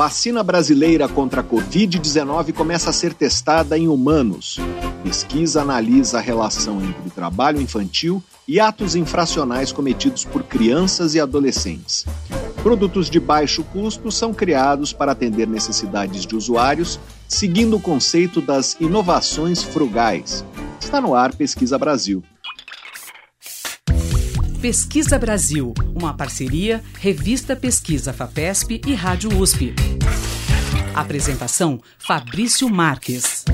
[0.00, 4.58] Vacina brasileira contra a Covid-19 começa a ser testada em humanos.
[5.04, 12.06] Pesquisa analisa a relação entre trabalho infantil e atos infracionais cometidos por crianças e adolescentes.
[12.62, 16.98] Produtos de baixo custo são criados para atender necessidades de usuários,
[17.28, 20.42] seguindo o conceito das inovações frugais.
[20.80, 22.24] Está no ar Pesquisa Brasil.
[24.60, 29.74] Pesquisa Brasil, uma parceria Revista Pesquisa FAPESP e Rádio USP.
[30.94, 33.46] Apresentação Fabrício Marques.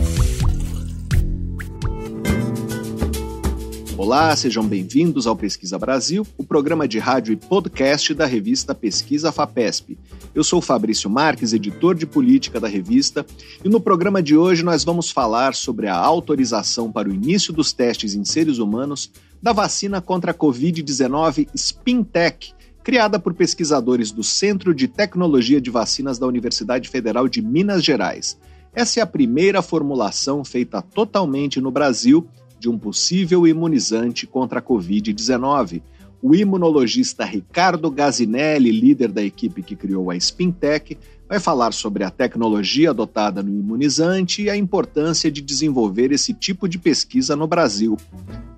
[3.97, 9.31] Olá, sejam bem-vindos ao Pesquisa Brasil, o programa de rádio e podcast da revista Pesquisa
[9.31, 9.97] FAPESP.
[10.35, 13.25] Eu sou Fabrício Marques, editor de política da revista,
[13.65, 17.73] e no programa de hoje nós vamos falar sobre a autorização para o início dos
[17.73, 19.11] testes em seres humanos
[19.43, 26.19] da vacina contra a Covid-19 Spintec, criada por pesquisadores do Centro de Tecnologia de Vacinas
[26.19, 28.39] da Universidade Federal de Minas Gerais.
[28.73, 32.27] Essa é a primeira formulação feita totalmente no Brasil
[32.61, 35.83] de um possível imunizante contra a Covid-19.
[36.23, 40.99] O imunologista Ricardo Gazinelli, líder da equipe que criou a Spintec,
[41.29, 46.69] vai falar sobre a tecnologia adotada no imunizante e a importância de desenvolver esse tipo
[46.69, 47.97] de pesquisa no Brasil.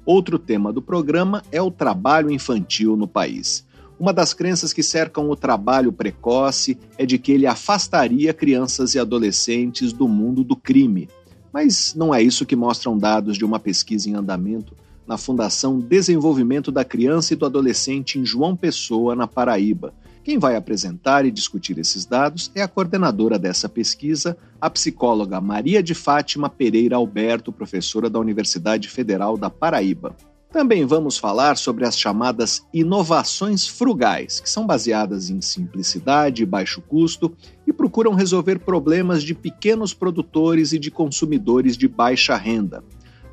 [0.04, 3.66] Outro tema do programa é o trabalho infantil no país.
[3.98, 8.98] Uma das crenças que cercam o trabalho precoce é de que ele afastaria crianças e
[8.98, 11.08] adolescentes do mundo do crime.
[11.52, 16.70] Mas não é isso que mostram dados de uma pesquisa em andamento na Fundação Desenvolvimento
[16.70, 21.78] da Criança e do Adolescente em João Pessoa, na Paraíba, quem vai apresentar e discutir
[21.78, 28.10] esses dados é a coordenadora dessa pesquisa, a psicóloga Maria de Fátima Pereira Alberto, professora
[28.10, 30.14] da Universidade Federal da Paraíba.
[30.50, 36.80] Também vamos falar sobre as chamadas inovações frugais, que são baseadas em simplicidade e baixo
[36.80, 42.82] custo e procuram resolver problemas de pequenos produtores e de consumidores de baixa renda.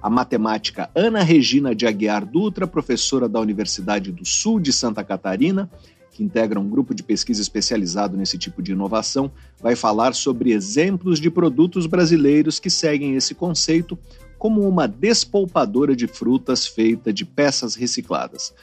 [0.02, 5.72] A matemática Ana Regina de Aguiar Dutra, professora da Universidade do Sul de Santa Catarina,
[6.16, 9.30] que integra um grupo de pesquisa especializado nesse tipo de inovação,
[9.62, 14.00] vai falar sobre exemplos de produtos brasileiros que seguem esse conceito
[14.40, 18.54] como uma despolpadora de frutas feita de peças recicladas.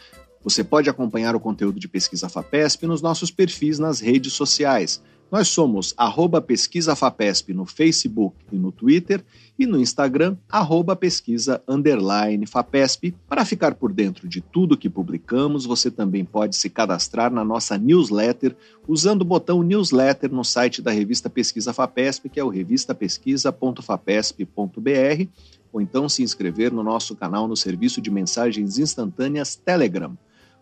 [0.42, 5.02] Você pode acompanhar o conteúdo de Pesquisa FAPESP nos nossos perfis nas redes sociais.
[5.30, 9.22] Nós somos arroba Pesquisa FAPESP no Facebook e no Twitter
[9.58, 13.14] e no Instagram, arroba pesquisa underline FAPESP.
[13.28, 17.76] Para ficar por dentro de tudo que publicamos, você também pode se cadastrar na nossa
[17.76, 18.56] newsletter
[18.88, 25.28] usando o botão newsletter no site da revista Pesquisa FAPESP, que é o revistapesquisa.fapesp.br,
[25.72, 30.16] ou então se inscrever no nosso canal no serviço de mensagens instantâneas Telegram.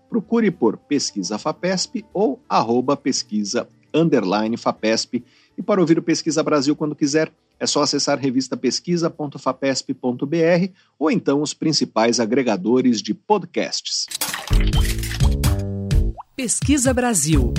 [0.09, 5.25] Procure por Pesquisa FAPESP ou arroba pesquisa underline FAPESP.
[5.57, 11.53] E para ouvir o Pesquisa Brasil quando quiser, é só acessar revistapesquisa.fapesp.br ou então os
[11.53, 14.07] principais agregadores de podcasts.
[16.35, 17.53] Pesquisa Brasil.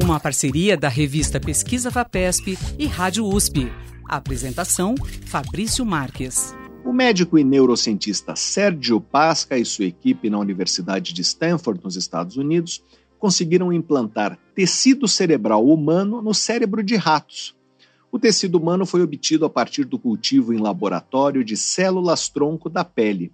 [0.00, 3.72] Uma parceria da revista Pesquisa FAPESP e Rádio USP.
[4.08, 4.94] apresentação:
[5.26, 6.54] Fabrício Marques.
[6.84, 12.36] O médico e neurocientista Sérgio Pasca e sua equipe na Universidade de Stanford, nos Estados
[12.36, 12.84] Unidos,
[13.18, 17.56] conseguiram implantar tecido cerebral humano no cérebro de ratos.
[18.14, 23.32] O tecido humano foi obtido a partir do cultivo em laboratório de células-tronco da pele.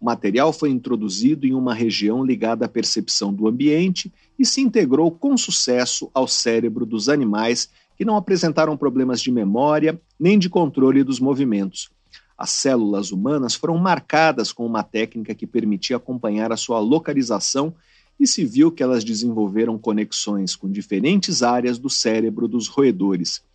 [0.00, 5.08] O material foi introduzido em uma região ligada à percepção do ambiente e se integrou
[5.12, 11.04] com sucesso ao cérebro dos animais que não apresentaram problemas de memória nem de controle
[11.04, 11.88] dos movimentos.
[12.36, 17.72] As células humanas foram marcadas com uma técnica que permitia acompanhar a sua localização
[18.18, 23.46] e se viu que elas desenvolveram conexões com diferentes áreas do cérebro dos roedores.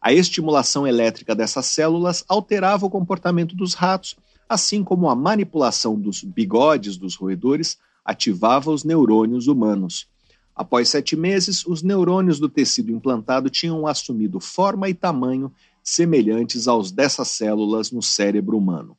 [0.00, 4.16] A estimulação elétrica dessas células alterava o comportamento dos ratos,
[4.48, 10.08] assim como a manipulação dos bigodes dos roedores ativava os neurônios humanos.
[10.56, 15.52] Após sete meses, os neurônios do tecido implantado tinham assumido forma e tamanho
[15.82, 18.96] semelhantes aos dessas células no cérebro humano.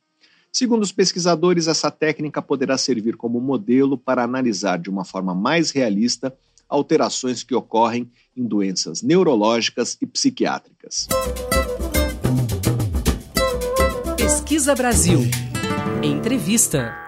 [0.51, 5.71] Segundo os pesquisadores, essa técnica poderá servir como modelo para analisar de uma forma mais
[5.71, 6.35] realista
[6.71, 11.07] alterações que ocorrem em doenças neurológicas e psiquiátricas.
[14.17, 15.19] Pesquisa Brasil.
[16.01, 17.01] Entrevista.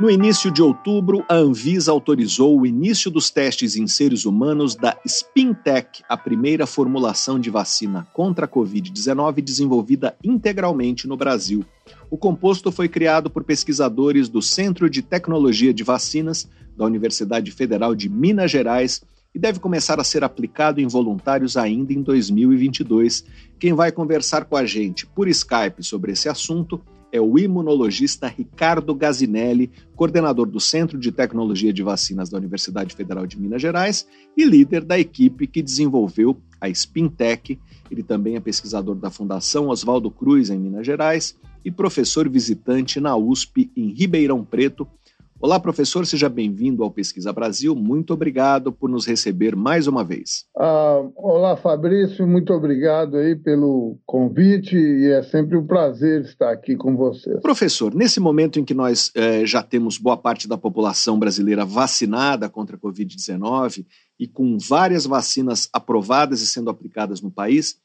[0.00, 4.96] No início de outubro, a Anvisa autorizou o início dos testes em seres humanos da
[5.06, 11.64] Spintec, a primeira formulação de vacina contra a Covid-19 desenvolvida integralmente no Brasil.
[12.10, 17.94] O composto foi criado por pesquisadores do Centro de Tecnologia de Vacinas da Universidade Federal
[17.94, 19.02] de Minas Gerais
[19.34, 23.24] e deve começar a ser aplicado em voluntários ainda em 2022.
[23.58, 26.80] Quem vai conversar com a gente por Skype sobre esse assunto
[27.12, 33.26] é o imunologista Ricardo Gazinelli, coordenador do Centro de Tecnologia de Vacinas da Universidade Federal
[33.26, 37.58] de Minas Gerais e líder da equipe que desenvolveu a Spintec.
[37.90, 43.14] Ele também é pesquisador da Fundação Oswaldo Cruz, em Minas Gerais, e professor visitante na
[43.14, 44.88] USP, em Ribeirão Preto,
[45.44, 47.74] Olá, professor, seja bem-vindo ao Pesquisa Brasil.
[47.74, 50.44] Muito obrigado por nos receber mais uma vez.
[50.56, 56.76] Ah, olá, Fabrício, muito obrigado aí pelo convite e é sempre um prazer estar aqui
[56.76, 57.40] com você.
[57.40, 62.48] Professor, nesse momento em que nós eh, já temos boa parte da população brasileira vacinada
[62.48, 63.84] contra a Covid-19
[64.20, 67.81] e com várias vacinas aprovadas e sendo aplicadas no país,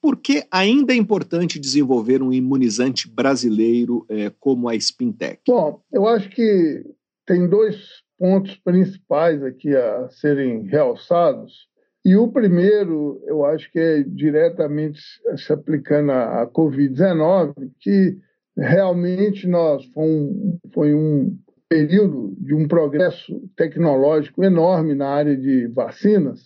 [0.00, 5.40] por que ainda é importante desenvolver um imunizante brasileiro é, como a Spintec?
[5.46, 6.84] Bom, eu acho que
[7.26, 7.76] tem dois
[8.18, 11.68] pontos principais aqui a serem realçados.
[12.04, 15.00] E o primeiro, eu acho que é diretamente
[15.36, 18.16] se aplicando à Covid-19, que
[18.56, 21.36] realmente nós foi um, foi um
[21.68, 26.40] período de um progresso tecnológico enorme na área de vacinas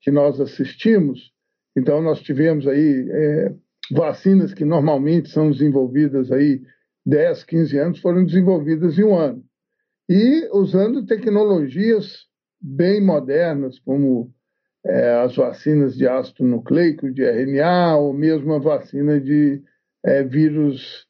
[0.00, 1.32] que nós assistimos
[1.78, 3.54] então, nós tivemos aí é,
[3.92, 6.60] vacinas que normalmente são desenvolvidas aí
[7.06, 9.42] 10, 15 anos, foram desenvolvidas em um ano.
[10.08, 12.26] E usando tecnologias
[12.60, 14.32] bem modernas, como
[14.84, 19.62] é, as vacinas de ácido nucleico, de RNA, ou mesmo a vacina de
[20.04, 21.06] é, vírus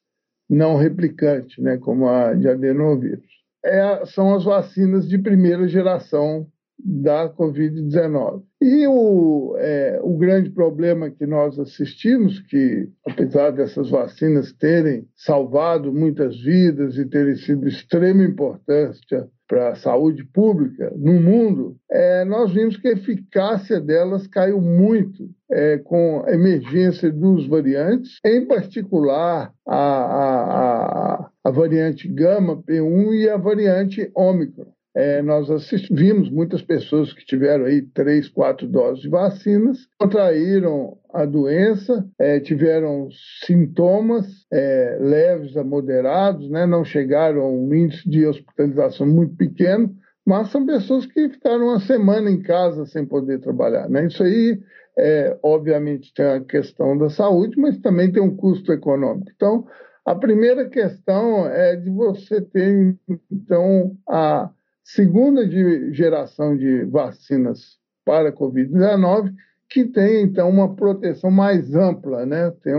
[0.48, 3.26] não replicante, né, como a de adenovírus.
[3.64, 6.46] É, são as vacinas de primeira geração
[6.78, 8.42] da Covid-19.
[8.60, 15.92] E o, é, o grande problema que nós assistimos, que apesar dessas vacinas terem salvado
[15.92, 22.24] muitas vidas e terem sido de extrema importância para a saúde pública no mundo, é,
[22.24, 28.46] nós vimos que a eficácia delas caiu muito é, com a emergência dos variantes, em
[28.46, 35.48] particular a, a, a, a variante Gama P1 e a variante Ômicron é, nós
[35.92, 42.40] vimos muitas pessoas que tiveram aí três, quatro doses de vacinas, contraíram a doença, é,
[42.40, 43.08] tiveram
[43.46, 49.94] sintomas é, leves a moderados, né, não chegaram a um índice de hospitalização muito pequeno,
[50.26, 53.88] mas são pessoas que ficaram uma semana em casa sem poder trabalhar.
[53.88, 54.08] Né?
[54.08, 54.58] Isso aí,
[54.98, 59.30] é, obviamente, tem a questão da saúde, mas também tem um custo econômico.
[59.32, 59.64] Então,
[60.04, 62.96] a primeira questão é de você ter,
[63.30, 64.50] então, a
[64.88, 69.34] segunda de geração de vacinas para a Covid-19,
[69.68, 72.50] que tem, então, uma proteção mais ampla, né?
[72.62, 72.72] tem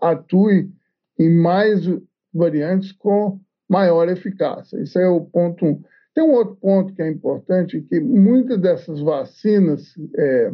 [0.00, 0.70] atue
[1.18, 1.80] em mais
[2.32, 4.80] variantes com maior eficácia.
[4.80, 5.82] Isso é o ponto um.
[6.14, 10.52] Tem um outro ponto que é importante, que muitas dessas vacinas, é,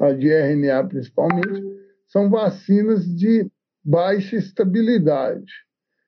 [0.00, 1.62] a de RNA principalmente,
[2.06, 3.50] são vacinas de
[3.84, 5.52] baixa estabilidade.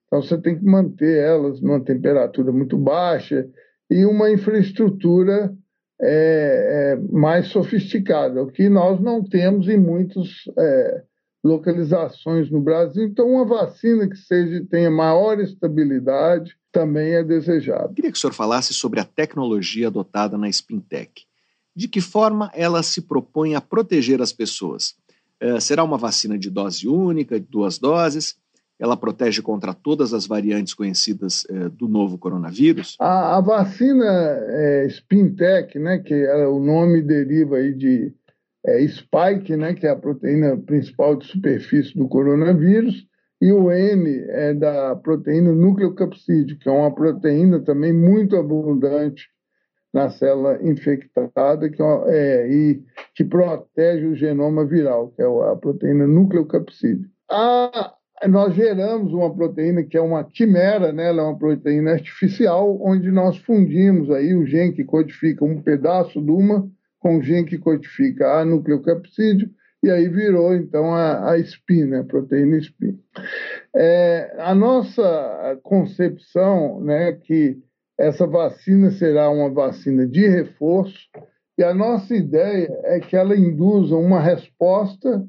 [0.06, 3.48] Então, você tem que manter elas numa temperatura muito baixa
[3.90, 5.54] e uma infraestrutura
[6.00, 10.28] é, é, mais sofisticada, o que nós não temos em muitas
[10.58, 11.02] é,
[11.42, 13.04] localizações no Brasil.
[13.04, 17.94] Então, uma vacina que seja tenha maior estabilidade também é desejável.
[17.94, 21.22] Queria que o senhor falasse sobre a tecnologia adotada na Spintec.
[21.74, 24.94] De que forma ela se propõe a proteger as pessoas?
[25.40, 28.36] É, será uma vacina de dose única, de duas doses?
[28.78, 32.96] Ela protege contra todas as variantes conhecidas é, do novo coronavírus?
[33.00, 38.12] A, a vacina é, Spintec, né, que é, o nome deriva aí de
[38.66, 43.06] é, spike, né, que é a proteína principal de superfície do coronavírus,
[43.40, 49.24] e o N é da proteína nucleocapsídeo, que é uma proteína também muito abundante
[49.92, 52.82] na célula infectada que, é, e
[53.14, 57.08] que protege o genoma viral, que é a proteína nucleocapsídeo.
[57.30, 57.94] A,
[58.28, 61.08] nós geramos uma proteína que é uma quimera, né?
[61.08, 66.22] ela é uma proteína artificial, onde nós fundimos aí o gene que codifica um pedaço
[66.22, 66.68] de uma
[66.98, 69.50] com o gene que codifica a nucleocapsídeo,
[69.82, 72.00] e aí virou então a, a SPIN, né?
[72.00, 72.98] a proteína SPIN.
[73.74, 77.58] É, a nossa concepção né, que
[77.98, 81.08] essa vacina será uma vacina de reforço,
[81.58, 85.24] e a nossa ideia é que ela induza uma resposta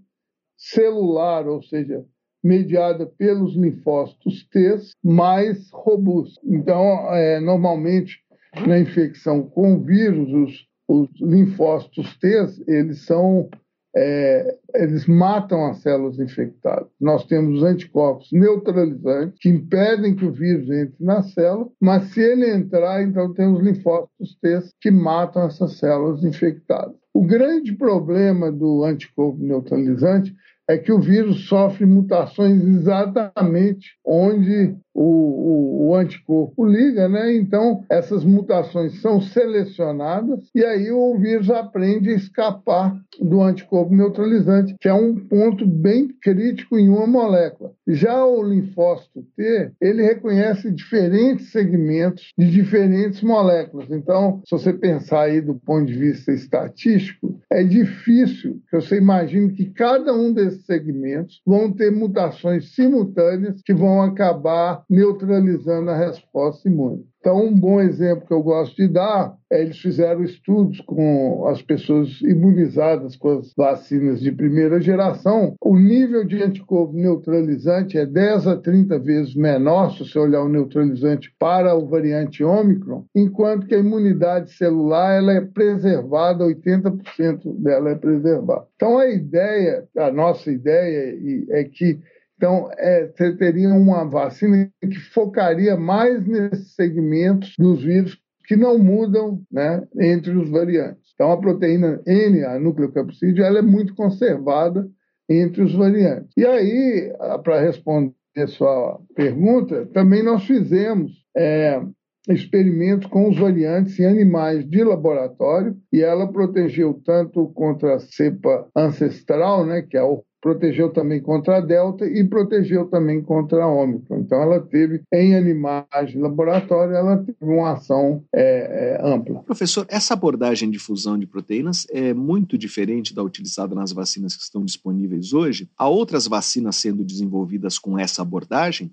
[0.58, 2.04] celular, ou seja,
[2.48, 6.40] mediada pelos linfócitos T mais robusta.
[6.46, 8.20] Então, é, normalmente,
[8.66, 12.28] na infecção com vírus, os, os linfócitos T
[12.68, 13.50] eles são
[13.96, 16.88] é, eles matam as células infectadas.
[17.02, 22.22] Nós temos os anticorpos neutralizantes que impedem que o vírus entre na célula, mas se
[22.22, 26.96] ele entrar, então tem os linfócitos T que matam essas células infectadas.
[27.12, 30.36] O grande problema do anticorpo neutralizante
[30.70, 37.36] é que o vírus sofre mutações exatamente onde o, o, o, anticorpo liga, né?
[37.36, 44.76] Então, essas mutações são selecionadas e aí o vírus aprende a escapar do anticorpo neutralizante,
[44.82, 47.72] que é um ponto bem crítico em uma molécula.
[47.88, 53.92] Já o linfócito T, ele reconhece diferentes segmentos de diferentes moléculas.
[53.92, 59.54] Então, se você pensar aí do ponto de vista estatístico, é difícil que você imagine
[59.54, 66.68] que cada um desses segmentos vão ter mutações simultâneas que vão acabar neutralizando a resposta
[66.68, 67.06] imune.
[67.28, 71.62] Então, um bom exemplo que eu gosto de dar é eles fizeram estudos com as
[71.62, 75.54] pessoas imunizadas com as vacinas de primeira geração.
[75.62, 80.48] O nível de anticorpo neutralizante é 10 a 30 vezes menor, se você olhar o
[80.48, 87.90] neutralizante para o variante Ômicron, enquanto que a imunidade celular ela é preservada, 80% dela
[87.90, 88.64] é preservada.
[88.78, 91.14] Então, a ideia, a nossa ideia
[91.50, 92.00] é que
[92.38, 98.78] então, é, você teria uma vacina que focaria mais nesses segmentos dos vírus que não
[98.78, 101.12] mudam né, entre os variantes.
[101.16, 104.88] Então, a proteína N, a nucleocapsídeo, ela é muito conservada
[105.28, 106.32] entre os variantes.
[106.38, 107.12] E aí,
[107.44, 111.82] para responder a sua pergunta, também nós fizemos é,
[112.30, 118.70] experimentos com os variantes em animais de laboratório e ela protegeu tanto contra a cepa
[118.76, 123.68] ancestral, né, que é o protegeu também contra a Delta e protegeu também contra a
[123.68, 124.20] Ômicron.
[124.20, 129.44] Então, ela teve, em animais de laboratório, ela teve uma ação é, é, ampla.
[129.44, 134.44] Professor, essa abordagem de fusão de proteínas é muito diferente da utilizada nas vacinas que
[134.44, 135.70] estão disponíveis hoje?
[135.78, 138.92] Há outras vacinas sendo desenvolvidas com essa abordagem?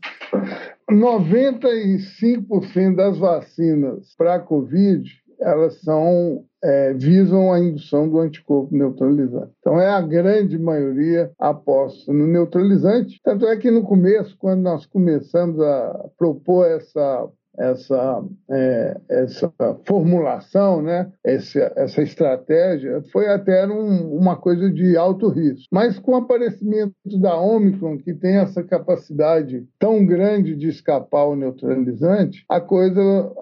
[0.90, 9.52] 95% das vacinas para a Covid elas são é, visam a indução do anticorpo neutralizante.
[9.60, 13.20] Então, é a grande maioria aposta no neutralizante.
[13.22, 19.52] Tanto é que no começo, quando nós começamos a propor essa essa, é, essa
[19.86, 25.68] formulação, né, essa, essa estratégia, foi até um, uma coisa de alto risco.
[25.72, 31.36] Mas com o aparecimento da Omicron, que tem essa capacidade tão grande de escapar ao
[31.36, 33.32] neutralizante, a coisa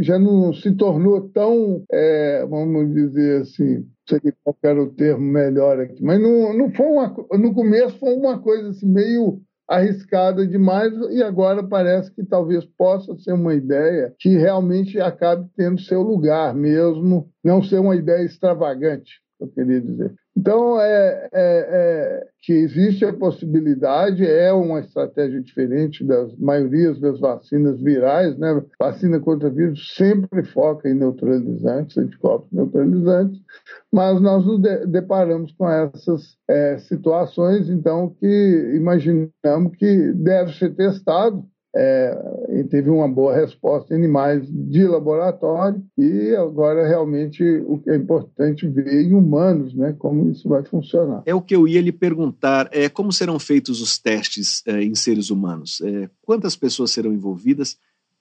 [0.00, 5.80] já não se tornou tão, é, vamos dizer assim, sei qual era o termo melhor
[5.80, 10.92] aqui, mas não, não foi uma, no começo foi uma coisa assim, meio arriscada demais
[11.10, 16.54] e agora parece que talvez possa ser uma ideia que realmente acabe tendo seu lugar
[16.54, 20.14] mesmo, não ser uma ideia extravagante, eu queria dizer.
[20.36, 27.18] Então, é, é, é, que existe a possibilidade, é uma estratégia diferente das maiorias das
[27.18, 28.62] vacinas virais, né?
[28.78, 33.40] Vacina contra vírus sempre foca em neutralizantes, anticorpos neutralizantes,
[33.92, 41.44] mas nós nos deparamos com essas é, situações, então, que imaginamos que deve ser testado
[41.76, 47.90] é, e teve uma boa resposta em animais de laboratório e agora realmente o que
[47.90, 51.22] é importante ver em humanos, né, como isso vai funcionar.
[51.26, 54.94] É o que eu ia lhe perguntar, é como serão feitos os testes é, em
[54.94, 55.80] seres humanos?
[55.82, 57.76] É, quantas pessoas serão envolvidas?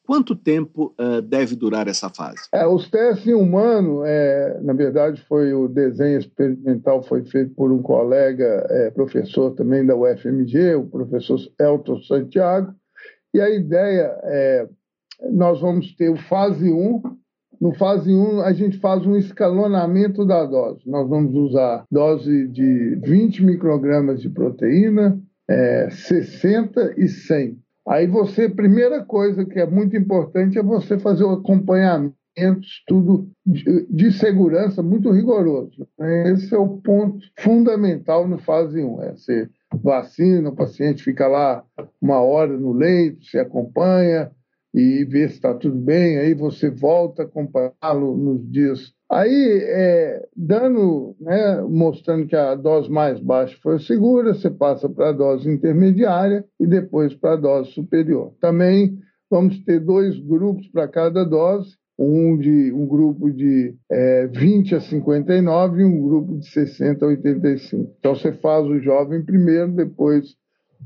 [0.05, 2.41] Quanto tempo uh, deve durar essa fase?
[2.53, 7.71] É, os testes em humano, é, na verdade, foi o desenho experimental foi feito por
[7.71, 12.71] um colega, é, professor também da UFMG, o professor Elton Santiago,
[13.36, 14.68] e a ideia é,
[15.30, 17.01] nós vamos ter o fase 1.
[17.60, 20.89] No fase 1, a gente faz um escalonamento da dose.
[20.89, 27.58] Nós vamos usar dose de 20 microgramas de proteína, é, 60 e 100.
[27.89, 32.15] Aí você, primeira coisa que é muito importante é você fazer o acompanhamento,
[32.62, 35.86] estudo de, de segurança muito rigoroso.
[36.25, 39.51] Esse é o ponto fundamental no fase 1, é ser
[39.86, 41.63] vacina, o paciente fica lá
[42.01, 44.32] uma hora no leito, se acompanha
[44.74, 48.94] e vê se está tudo bem, aí você volta a acompanhá-lo nos dias.
[49.10, 55.10] Aí, é, dando, né, mostrando que a dose mais baixa foi segura, você passa para
[55.10, 58.34] a dose intermediária e depois para a dose superior.
[58.42, 58.98] Também
[59.30, 64.81] vamos ter dois grupos para cada dose, um, de, um grupo de é, 20 a
[64.81, 67.95] 59 e um grupo de 60 a 85.
[67.99, 70.35] Então você faz o jovem primeiro, depois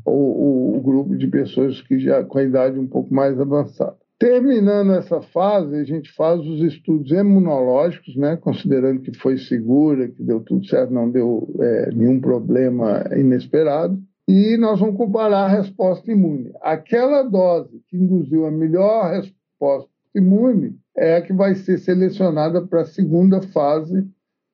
[0.06, 3.98] o, o, o grupo de pessoas que já com a idade um pouco mais avançada.
[4.20, 10.22] Terminando essa fase, a gente faz os estudos imunológicos, né, considerando que foi segura, que
[10.22, 13.98] deu tudo certo, não deu é, nenhum problema inesperado.
[14.28, 16.52] E nós vamos comparar a resposta imune.
[16.62, 22.82] Aquela dose que induziu a melhor resposta imune é a que vai ser selecionada para
[22.82, 24.06] a segunda fase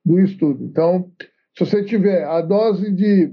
[0.06, 0.64] do estudo.
[0.64, 1.12] Então,
[1.58, 3.32] se você tiver a dose de,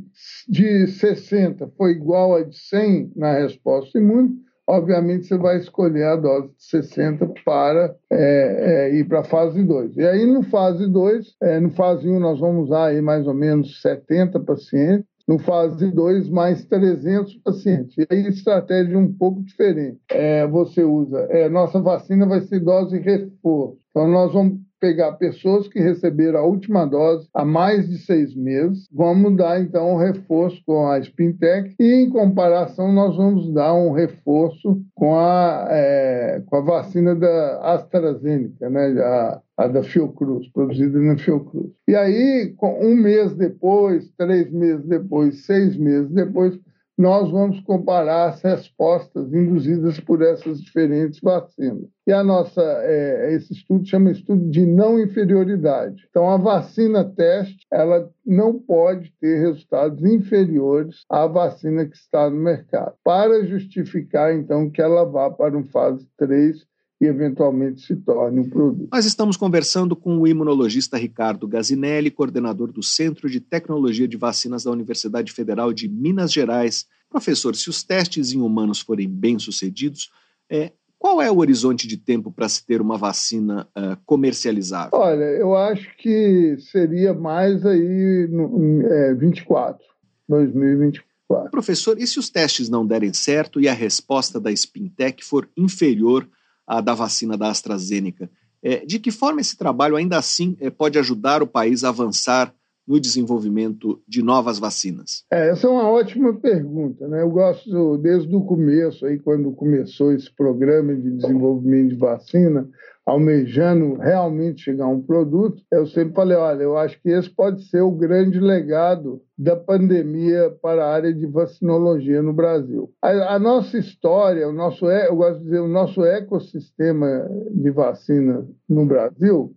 [0.48, 4.30] de 60 foi igual a de 100 na resposta imune,
[4.66, 9.62] obviamente você vai escolher a dose de 60 para é, é, ir para a fase
[9.62, 9.96] 2.
[9.96, 13.34] E aí, no fase 2, é, no fase 1, nós vamos usar aí mais ou
[13.34, 17.96] menos 70 pacientes, no fase 2, mais 300 pacientes.
[17.98, 20.00] E aí, estratégia um pouco diferente.
[20.10, 23.78] É, você usa, é, nossa vacina vai ser dose reforço.
[23.90, 28.88] Então, nós vamos pegar pessoas que receberam a última dose há mais de seis meses,
[28.92, 33.92] vamos dar então um reforço com a Spintec e, em comparação, nós vamos dar um
[33.92, 40.98] reforço com a, é, com a vacina da AstraZeneca, né, a, a da Fiocruz, produzida
[40.98, 41.70] na Fiocruz.
[41.88, 46.58] E aí, um mês depois, três meses depois, seis meses depois,
[46.98, 51.88] nós vamos comparar as respostas induzidas por essas diferentes vacinas.
[52.06, 56.06] E a nossa, é, esse estudo chama estudo de não inferioridade.
[56.10, 62.36] Então, a vacina teste, ela não pode ter resultados inferiores à vacina que está no
[62.36, 66.64] mercado, para justificar, então, que ela vá para um fase 3
[67.02, 68.88] e eventualmente se torne um produto.
[68.92, 74.62] Nós estamos conversando com o imunologista Ricardo Gazinelli, coordenador do Centro de Tecnologia de Vacinas
[74.62, 76.86] da Universidade Federal de Minas Gerais.
[77.10, 80.12] Professor, se os testes em humanos forem bem-sucedidos,
[80.48, 84.96] é, qual é o horizonte de tempo para se ter uma vacina uh, comercializável?
[84.96, 89.84] Olha, eu acho que seria mais aí no, é, 24,
[90.28, 91.50] 2024.
[91.50, 96.28] Professor, e se os testes não derem certo e a resposta da Spintec for inferior
[96.66, 98.30] a da vacina da AstraZeneca.
[98.62, 102.54] É, de que forma esse trabalho ainda assim é, pode ajudar o país a avançar
[102.92, 105.24] no desenvolvimento de novas vacinas?
[105.32, 107.08] É, essa é uma ótima pergunta.
[107.08, 107.22] Né?
[107.22, 112.68] Eu gosto, desde o começo, aí, quando começou esse programa de desenvolvimento de vacina,
[113.06, 117.66] almejando realmente chegar a um produto, eu sempre falei, olha, eu acho que esse pode
[117.68, 122.92] ser o grande legado da pandemia para a área de vacinologia no Brasil.
[123.00, 128.46] A, a nossa história, o nosso, eu gosto de dizer, o nosso ecossistema de vacina
[128.68, 129.52] no Brasil,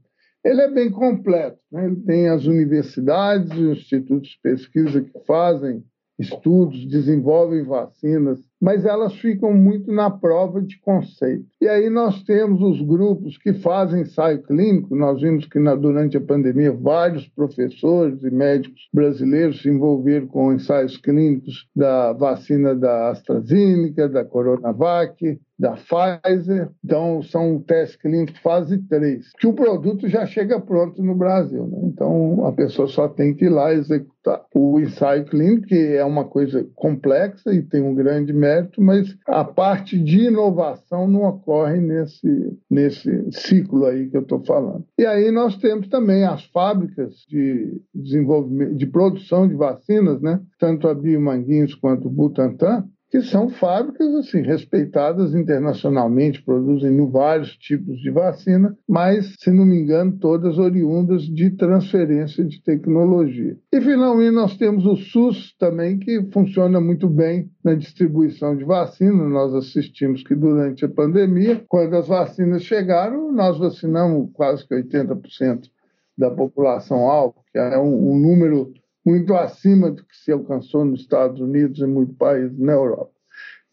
[0.45, 1.57] ele é bem completo.
[1.71, 1.87] Né?
[1.87, 5.83] Ele tem as universidades, os institutos de pesquisa que fazem
[6.17, 11.45] estudos, desenvolvem vacinas, mas elas ficam muito na prova de conceito.
[11.59, 16.15] E aí nós temos os grupos que fazem ensaio clínico, nós vimos que na, durante
[16.15, 23.09] a pandemia vários professores e médicos brasileiros se envolveram com ensaios clínicos da vacina da
[23.09, 26.69] AstraZeneca, da Coronavac, da Pfizer.
[26.83, 31.65] Então, são testes clínicos fase 3, que o produto já chega pronto no Brasil.
[31.67, 31.79] Né?
[31.83, 34.15] Então, a pessoa só tem que ir lá executar.
[34.55, 39.43] O ensaio clínico, que é uma coisa complexa e tem um grande mérito, mas a
[39.43, 44.83] parte de inovação não ocorre nesse, nesse ciclo aí que eu estou falando.
[44.97, 50.41] E aí nós temos também as fábricas de desenvolvimento, de produção de vacinas, né?
[50.59, 52.83] tanto a Biomanguinhos quanto o Butantan,
[53.15, 59.79] que são fábricas assim respeitadas internacionalmente, produzem vários tipos de vacina, mas, se não me
[59.79, 63.57] engano, todas oriundas de transferência de tecnologia.
[63.71, 69.29] E, finalmente, nós temos o SUS também, que funciona muito bem na distribuição de vacina.
[69.29, 75.69] Nós assistimos que durante a pandemia, quando as vacinas chegaram, nós vacinamos quase que 80%
[76.17, 78.73] da população alvo, que é um, um número
[79.05, 83.11] muito acima do que se alcançou nos Estados Unidos e muitos países na Europa.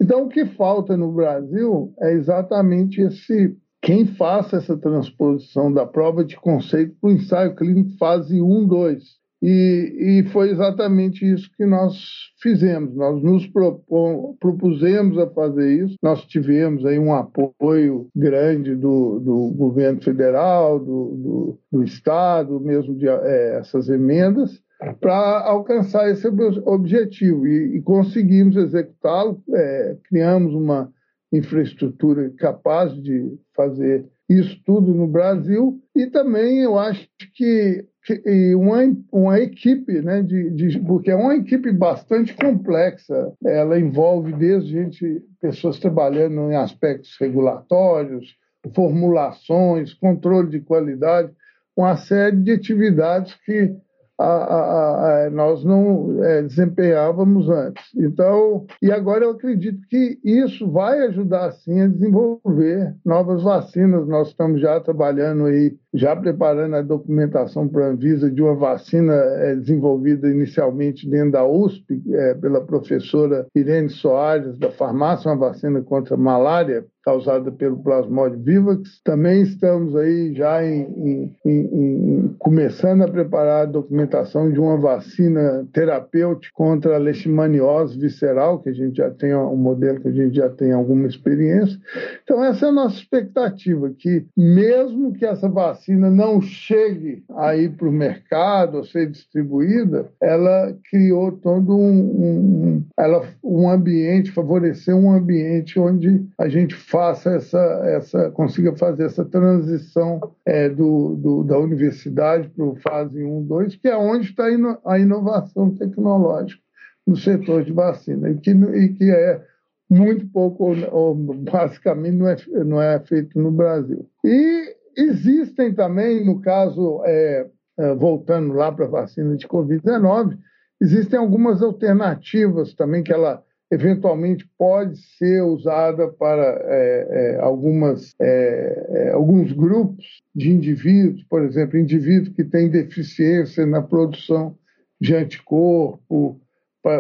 [0.01, 6.25] Então, o que falta no Brasil é exatamente esse quem faça essa transposição da prova
[6.25, 9.23] de conceito para o ensaio clínico fase 1, 2.
[9.43, 11.99] E, e, foi exatamente isso que nós
[12.41, 12.95] fizemos.
[12.95, 15.97] Nós nos propom, propusemos a fazer isso.
[16.01, 22.95] Nós tivemos aí um apoio grande do, do governo federal, do, do, do Estado, mesmo
[22.95, 24.63] de é, essas emendas
[25.01, 26.27] para alcançar esse
[26.65, 29.43] objetivo e, e conseguimos executá-lo.
[29.53, 30.93] É, criamos uma
[31.33, 38.79] infraestrutura capaz de fazer isso tudo no Brasil e também eu acho que, que uma,
[39.11, 45.23] uma equipe, né, de, de, porque é uma equipe bastante complexa, ela envolve desde gente,
[45.41, 48.37] pessoas trabalhando em aspectos regulatórios,
[48.75, 51.33] formulações, controle de qualidade,
[51.77, 53.75] uma série de atividades que
[54.23, 57.85] a, a, a, nós não é, desempenhávamos antes.
[57.97, 64.07] Então, e agora eu acredito que isso vai ajudar sim a desenvolver novas vacinas.
[64.07, 69.13] Nós estamos já trabalhando aí, já preparando a documentação para a Anvisa de uma vacina
[69.13, 75.83] é, desenvolvida inicialmente dentro da USP é, pela professora Irene Soares da farmácia, uma vacina
[75.83, 79.01] contra malária causada pelo plasmode vivax.
[79.05, 85.67] Também estamos aí já em, em, em, começando a preparar a documentação de uma vacina
[85.73, 90.37] terapêutica contra a leishmaniose visceral, que a gente já tem um modelo que a gente
[90.37, 91.79] já tem alguma experiência.
[92.23, 97.89] Então essa é a nossa expectativa, que mesmo que essa vacina não chegue aí para
[97.89, 105.13] o mercado a ser distribuída, ela criou todo um, um, ela, um ambiente, favoreceu um
[105.13, 111.59] ambiente onde a gente faça essa, essa consiga fazer essa transição é, do, do, da
[111.59, 114.45] universidade para o fase 1, 2, que é onde está
[114.85, 116.63] a inovação tecnológica
[117.07, 119.43] no setor de vacina, e que, e que é
[119.91, 124.09] muito pouco, ou, basicamente, não é, não é feito no Brasil.
[124.25, 127.47] E existem também, no caso, é,
[127.79, 130.39] é voltando lá para a vacina de Covid-19,
[130.81, 138.87] existem algumas alternativas também que ela eventualmente pode ser usada para é, é, algumas, é,
[138.91, 144.55] é, alguns grupos de indivíduos, por exemplo, indivíduos que têm deficiência na produção
[145.01, 146.39] de anticorpo,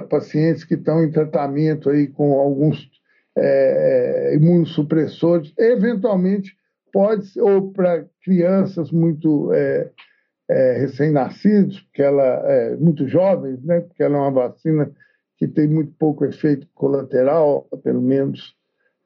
[0.09, 2.88] pacientes que estão em tratamento aí com alguns
[3.37, 6.57] é, imunossupressores, eventualmente
[6.92, 9.50] pode ser, ou para crianças muito
[10.78, 14.90] recém-nascidos, porque ela é muito jovens, né, porque ela é uma vacina
[15.38, 18.55] que tem muito pouco efeito colateral, pelo menos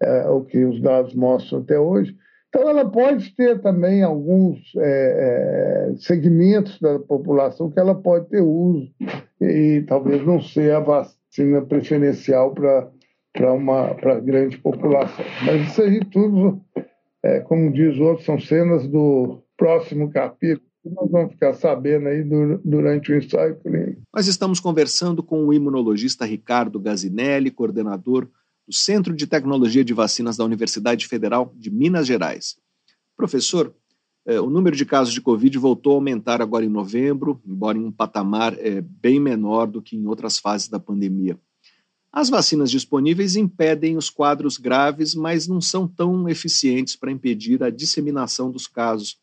[0.03, 2.15] é, o que os dados mostram até hoje.
[2.49, 8.41] Então, ela pode ter também alguns é, é, segmentos da população que ela pode ter
[8.41, 8.91] uso
[9.41, 12.91] e talvez não ser a vacina preferencial para
[13.33, 15.25] para uma para grande população.
[15.45, 16.61] Mas isso aí tudo,
[17.27, 22.23] é, como diz o outro, são cenas do próximo capítulo nós vamos ficar sabendo aí
[22.65, 24.03] durante o ensaio clínico.
[24.15, 28.29] Nós estamos conversando com o imunologista Ricardo Gazinelli, coordenador
[28.67, 32.57] do Centro de Tecnologia de Vacinas da Universidade Federal de Minas Gerais.
[33.17, 33.75] Professor,
[34.27, 37.85] eh, o número de casos de Covid voltou a aumentar agora em novembro, embora em
[37.85, 41.39] um patamar eh, bem menor do que em outras fases da pandemia.
[42.17, 47.69] As vacinas disponíveis impedem os quadros graves, mas não são tão eficientes para impedir a
[47.69, 49.21] disseminação dos casos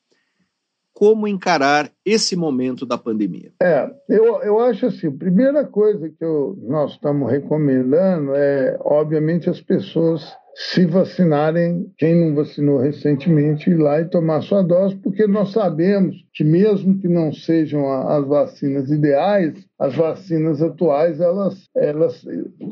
[0.93, 3.51] como encarar esse momento da pandemia?
[3.59, 9.49] É, eu, eu acho assim, a primeira coisa que eu, nós estamos recomendando é, obviamente,
[9.49, 15.25] as pessoas se vacinarem, quem não vacinou recentemente, ir lá e tomar sua dose, porque
[15.25, 22.23] nós sabemos que mesmo que não sejam as vacinas ideais, as vacinas atuais, elas, elas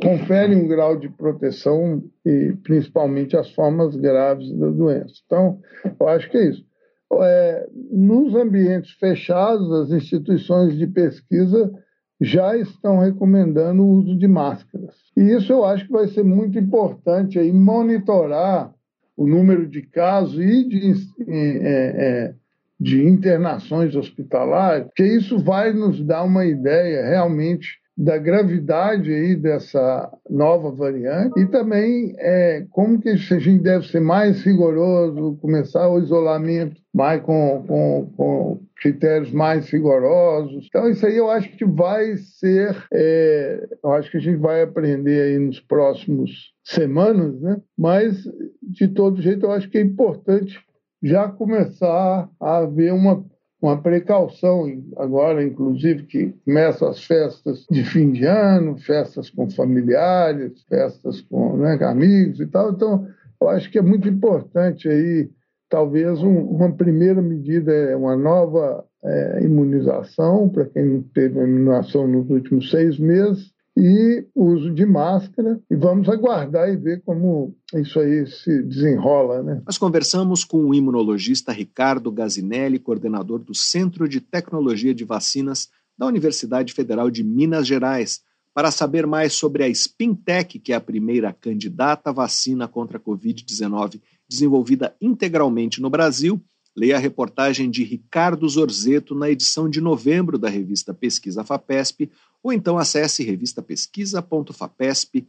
[0.01, 5.15] conferem um grau de proteção e principalmente as formas graves da doença.
[5.25, 5.59] Então,
[5.99, 6.71] eu acho que é isso
[7.19, 11.71] é, nos ambientes fechados, as instituições de pesquisa
[12.21, 14.95] já estão recomendando o uso de máscaras.
[15.17, 18.71] E isso eu acho que vai ser muito importante aí monitorar
[19.17, 20.93] o número de casos e de,
[21.27, 22.33] é, é,
[22.79, 30.11] de internações hospitalares, porque isso vai nos dar uma ideia realmente da gravidade aí dessa
[30.29, 35.99] nova variante e também é, como que a gente deve ser mais rigoroso, começar o
[35.99, 40.65] isolamento mais com, com, com critérios mais rigorosos.
[40.67, 44.63] Então isso aí eu acho que vai ser, é, eu acho que a gente vai
[44.63, 47.57] aprender aí nos próximos semanas, né?
[47.77, 48.23] Mas
[48.61, 50.59] de todo jeito eu acho que é importante
[51.03, 53.25] já começar a haver uma
[53.61, 54.65] uma precaução
[54.97, 61.57] agora, inclusive, que começam as festas de fim de ano, festas com familiares, festas com
[61.57, 62.71] né, amigos e tal.
[62.71, 63.07] Então,
[63.39, 65.29] eu acho que é muito importante aí,
[65.69, 72.07] talvez um, uma primeira medida é uma nova é, imunização para quem não teve imunização
[72.07, 77.99] nos últimos seis meses e uso de máscara e vamos aguardar e ver como isso
[77.99, 79.41] aí se desenrola.
[79.41, 79.61] Né?
[79.65, 86.05] Nós conversamos com o imunologista Ricardo Gazinelli, coordenador do Centro de Tecnologia de Vacinas da
[86.05, 88.21] Universidade Federal de Minas Gerais,
[88.53, 93.01] para saber mais sobre a Spintec, que é a primeira candidata à vacina contra a
[93.01, 96.41] Covid-19 desenvolvida integralmente no Brasil.
[96.75, 102.09] Leia a reportagem de Ricardo Zorzeto na edição de novembro da revista Pesquisa FAPESP,
[102.43, 105.27] ou então acesse revistapesquisa.fapesp.br.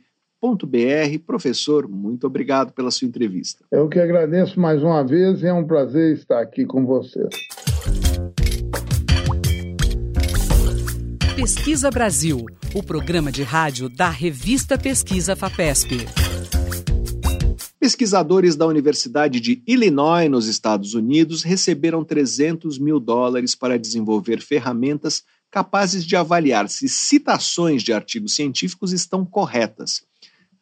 [1.27, 3.65] Professor, muito obrigado pela sua entrevista.
[3.71, 7.29] Eu que agradeço mais uma vez e é um prazer estar aqui com você.
[11.37, 12.45] Pesquisa Brasil,
[12.75, 16.07] o programa de rádio da revista Pesquisa FAPESP.
[17.81, 25.25] Pesquisadores da Universidade de Illinois, nos Estados Unidos, receberam 300 mil dólares para desenvolver ferramentas
[25.53, 30.03] capazes de avaliar se citações de artigos científicos estão corretas.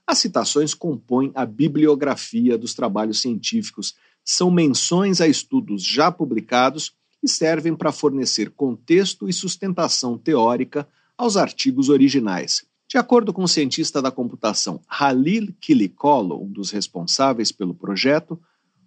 [0.04, 7.28] As citações compõem a bibliografia dos trabalhos científicos, são menções a estudos já publicados e
[7.28, 12.64] servem para fornecer contexto e sustentação teórica aos artigos originais.
[12.88, 18.40] De acordo com o cientista da computação Halil Kilikolo, um dos responsáveis pelo projeto,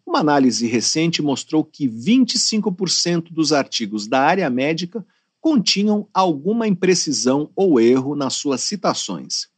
[0.06, 5.06] uma análise recente mostrou que 25% dos artigos da área médica
[5.44, 9.50] continham alguma imprecisão ou erro nas suas citações.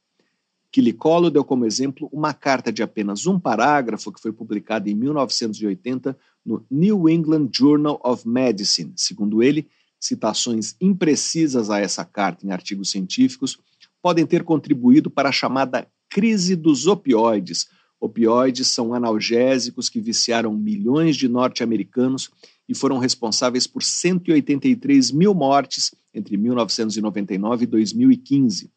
[0.71, 6.17] Kilikolo deu como exemplo uma carta de apenas um parágrafo que foi publicada em 1980
[6.43, 8.93] no New England Journal of Medicine.
[8.95, 9.67] Segundo ele,
[9.99, 13.59] citações imprecisas a essa carta em artigos científicos
[14.01, 17.67] podem ter contribuído para a chamada crise dos opioides.
[17.99, 22.31] Opioides são analgésicos que viciaram milhões de norte-americanos
[22.67, 28.71] e foram responsáveis por 183 mil mortes entre 1999 e 2015.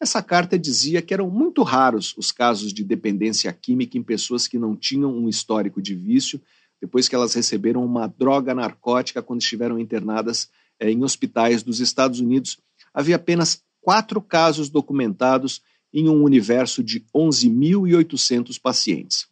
[0.00, 4.58] Essa carta dizia que eram muito raros os casos de dependência química em pessoas que
[4.58, 6.40] não tinham um histórico de vício
[6.80, 12.20] depois que elas receberam uma droga narcótica quando estiveram internadas eh, em hospitais dos Estados
[12.20, 12.58] Unidos.
[12.92, 19.26] Havia apenas quatro casos documentados em um universo de 11.800 pacientes.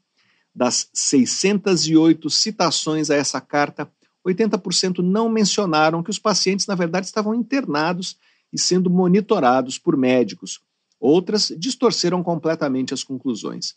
[0.54, 3.90] Das 608 citações a essa carta,
[4.26, 8.16] 80% não mencionaram que os pacientes, na verdade, estavam internados
[8.52, 10.60] e sendo monitorados por médicos.
[11.00, 13.74] Outras distorceram completamente as conclusões.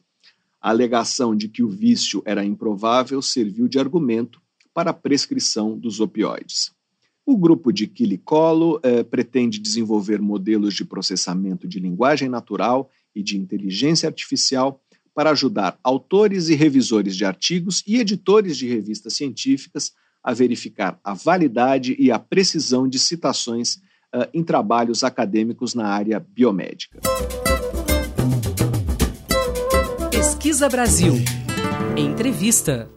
[0.62, 4.42] A alegação de que o vício era improvável serviu de argumento
[4.74, 6.74] para a prescrição dos opioides.
[7.26, 13.38] O grupo de Quilicolo eh, pretende desenvolver modelos de processamento de linguagem natural e de
[13.38, 14.80] inteligência artificial
[15.16, 21.14] para ajudar autores e revisores de artigos e editores de revistas científicas a verificar a
[21.14, 23.76] validade e a precisão de citações
[24.14, 27.00] uh, em trabalhos acadêmicos na área biomédica.
[30.12, 31.14] Pesquisa Brasil.
[31.96, 32.90] Entrevista.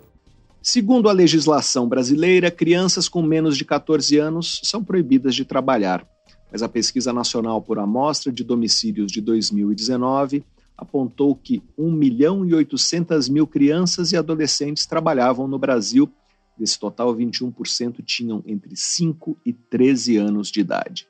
[0.61, 6.05] Segundo a legislação brasileira, crianças com menos de 14 anos são proibidas de trabalhar.
[6.51, 10.45] Mas a Pesquisa Nacional por Amostra de Domicílios de 2019
[10.79, 16.09] apontou que 1 milhão e 800 mil crianças e adolescentes trabalhavam no Brasil.
[16.57, 21.09] Desse total, 21% tinham entre 5 e 13 anos de idade.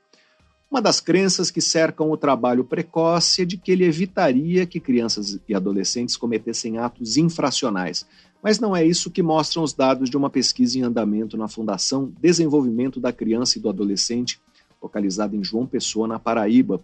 [0.70, 5.38] Uma das crenças que cercam o trabalho precoce é de que ele evitaria que crianças
[5.48, 8.06] e adolescentes cometessem atos infracionais,
[8.42, 12.12] mas não é isso que mostram os dados de uma pesquisa em andamento na Fundação
[12.20, 14.40] Desenvolvimento da Criança e do Adolescente,
[14.80, 16.80] localizada em João Pessoa, na Paraíba.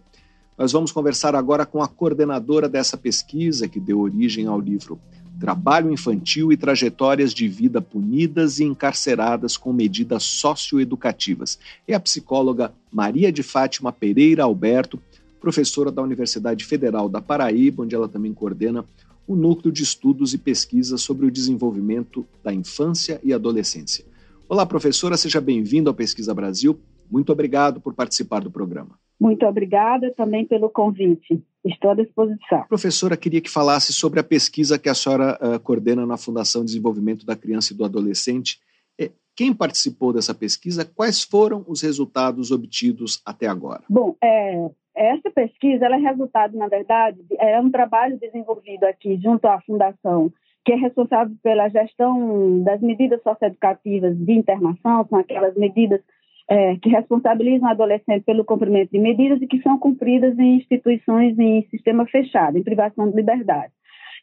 [0.57, 4.97] Nós vamos conversar agora com a coordenadora dessa pesquisa, que deu origem ao livro
[5.37, 11.59] Trabalho Infantil e Trajetórias de Vida Punidas e Encarceradas com Medidas Socioeducativas.
[11.85, 14.97] É a psicóloga Maria de Fátima Pereira Alberto,
[15.41, 18.85] professora da Universidade Federal da Paraíba, onde ela também coordena
[19.27, 24.05] o Núcleo de Estudos e Pesquisas sobre o Desenvolvimento da Infância e Adolescência.
[24.47, 26.79] Olá, professora, seja bem-vindo ao Pesquisa Brasil.
[27.11, 29.04] Muito obrigado por participar do programa.
[29.19, 31.41] Muito obrigada também pelo convite.
[31.63, 32.63] Estou à disposição.
[32.67, 37.25] Professora, queria que falasse sobre a pesquisa que a senhora uh, coordena na Fundação Desenvolvimento
[37.25, 38.59] da Criança e do Adolescente.
[38.99, 40.85] É, quem participou dessa pesquisa?
[40.85, 43.83] Quais foram os resultados obtidos até agora?
[43.89, 49.59] Bom, é, essa pesquisa é resultado, na verdade, é um trabalho desenvolvido aqui junto à
[49.61, 50.31] Fundação,
[50.63, 56.01] que é responsável pela gestão das medidas socioeducativas de internação, são aquelas medidas
[56.49, 61.37] é, que responsabilizam o adolescente pelo cumprimento de medidas e que são cumpridas em instituições
[61.39, 63.73] em sistema fechado, em privação de liberdade.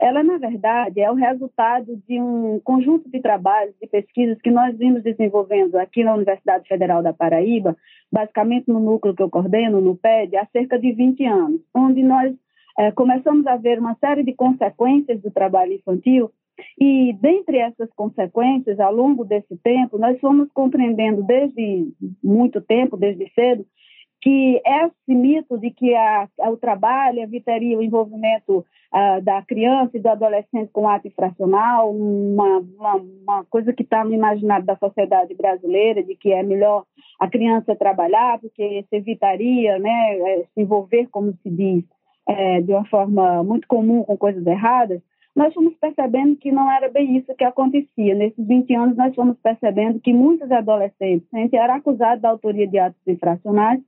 [0.01, 4.77] Ela, na verdade, é o resultado de um conjunto de trabalhos, de pesquisas que nós
[4.77, 7.77] vimos desenvolvendo aqui na Universidade Federal da Paraíba,
[8.11, 12.35] basicamente no núcleo que eu coordeno, no PED, há cerca de 20 anos, onde nós
[12.79, 16.31] é, começamos a ver uma série de consequências do trabalho infantil
[16.79, 23.31] e, dentre essas consequências, ao longo desse tempo, nós fomos compreendendo desde muito tempo, desde
[23.33, 23.65] cedo,
[24.23, 29.97] que esse mito de que a, a, o trabalho evitaria o envolvimento uh, da criança
[29.97, 34.77] e do adolescente com ato infracional, uma, uma, uma coisa que está no imaginário da
[34.77, 36.85] sociedade brasileira, de que é melhor
[37.19, 41.85] a criança trabalhar, porque se evitaria né, eh, se envolver, como se diz,
[42.29, 45.03] é, de uma forma muito comum com coisas erradas,
[45.35, 48.15] nós fomos percebendo que não era bem isso que acontecia.
[48.15, 53.01] Nesses 20 anos, nós fomos percebendo que muitos adolescentes eram acusados da autoria de atos
[53.07, 53.81] infracionais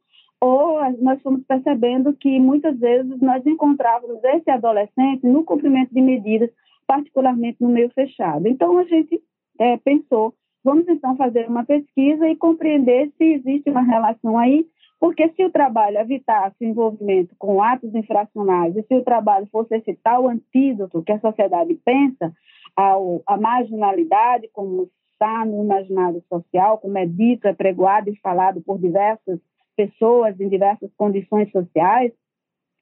[0.44, 6.50] ou nós fomos percebendo que muitas vezes nós encontrávamos esse adolescente no cumprimento de medidas,
[6.86, 8.46] particularmente no meio fechado.
[8.46, 9.22] Então, a gente
[9.58, 14.66] é, pensou, vamos então fazer uma pesquisa e compreender se existe uma relação aí,
[15.04, 19.76] porque se o trabalho evitasse o envolvimento com atos infracionais e se o trabalho fosse
[19.76, 22.32] esse tal antídoto que a sociedade pensa
[22.74, 28.62] ao, à marginalidade, como está no imaginário social, como é dito, é pregoado e falado
[28.62, 29.38] por diversas
[29.76, 32.10] pessoas em diversas condições sociais,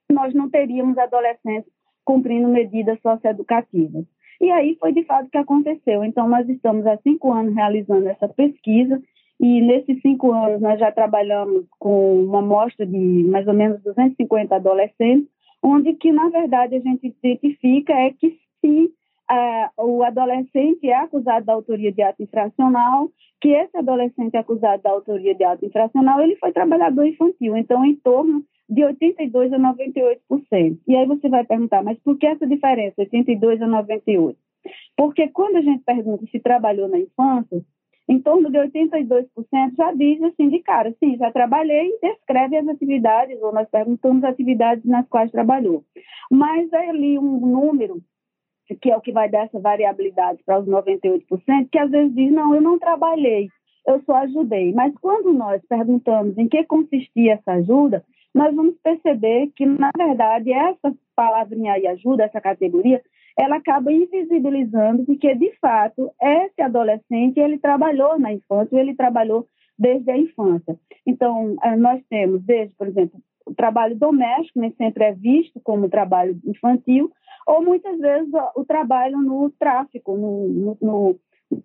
[0.09, 1.73] nós não teríamos adolescentes
[2.05, 4.05] cumprindo medidas socioeducativas.
[4.41, 6.05] E aí foi de fato que aconteceu.
[6.05, 9.03] Então, nós estamos há cinco anos realizando essa pesquisa,
[9.43, 14.55] e nesses cinco anos nós já trabalhamos com uma amostra de mais ou menos 250
[14.55, 15.29] adolescentes,
[15.61, 18.93] onde que, na verdade, a gente identifica é que se
[19.79, 25.35] o adolescente é acusado da autoria de ato infracional, que esse adolescente acusado da autoria
[25.35, 30.79] de ato infracional, ele foi trabalhador infantil, então em torno de 82 a 98%.
[30.87, 34.39] E aí você vai perguntar, mas por que essa diferença, 82 a 98?
[34.97, 37.65] Porque quando a gente pergunta se trabalhou na infância,
[38.09, 39.27] em torno de 82%
[39.77, 44.25] já diz assim de cara, sim, já trabalhei e descreve as atividades, ou nós perguntamos
[44.25, 45.85] atividades nas quais trabalhou.
[46.31, 48.03] Mas é ali um número
[48.81, 52.33] que é o que vai dar essa variabilidade para os 98%, que às vezes diz,
[52.33, 53.49] não, eu não trabalhei,
[53.87, 54.73] eu só ajudei.
[54.73, 60.53] Mas quando nós perguntamos em que consistia essa ajuda, nós vamos perceber que, na verdade,
[60.53, 63.03] essa palavrinha aí, ajuda, essa categoria,
[63.38, 69.47] ela acaba invisibilizando porque, de fato, esse adolescente, ele trabalhou na infância, ele trabalhou
[69.79, 70.79] desde a infância.
[71.07, 75.88] Então, eh, nós temos desde, por exemplo, o trabalho doméstico, nem sempre é visto como
[75.88, 77.11] trabalho infantil,
[77.47, 81.18] ou muitas vezes o trabalho no tráfico, no, no,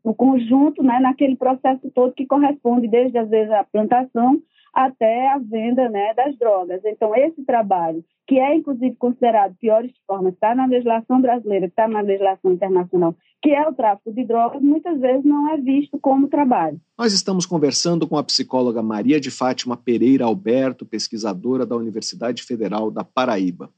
[0.04, 4.42] no conjunto, né, naquele processo todo que corresponde desde, às vezes, a plantação
[4.74, 6.82] até a venda né, das drogas.
[6.86, 12.02] Então, esse trabalho, que é inclusive considerado piores formas, está na legislação brasileira, está na
[12.02, 16.80] legislação internacional, que é o tráfico de drogas, muitas vezes não é visto como trabalho.
[16.98, 22.92] Nós estamos conversando com a psicóloga Maria de Fátima Pereira Alberto, pesquisadora da Universidade Federal
[22.92, 23.70] da Paraíba.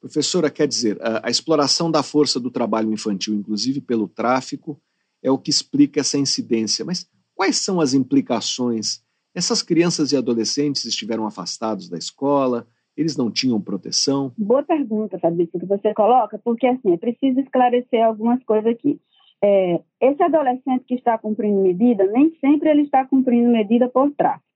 [0.00, 4.80] Professora, quer dizer, a, a, exploração da força do trabalho infantil, inclusive pelo tráfico,
[5.22, 6.84] é o que explica essa incidência.
[6.84, 9.02] Mas quais são as implicações?
[9.36, 14.32] Essas crianças e adolescentes estiveram afastados da escola, eles não tinham proteção?
[14.38, 18.98] Boa pergunta, Fabrício, que você coloca, porque assim, é preciso esclarecer algumas coisas aqui.
[19.44, 24.46] É, esse adolescente que está cumprindo medida, nem sempre ele está cumprindo medida por tráfico.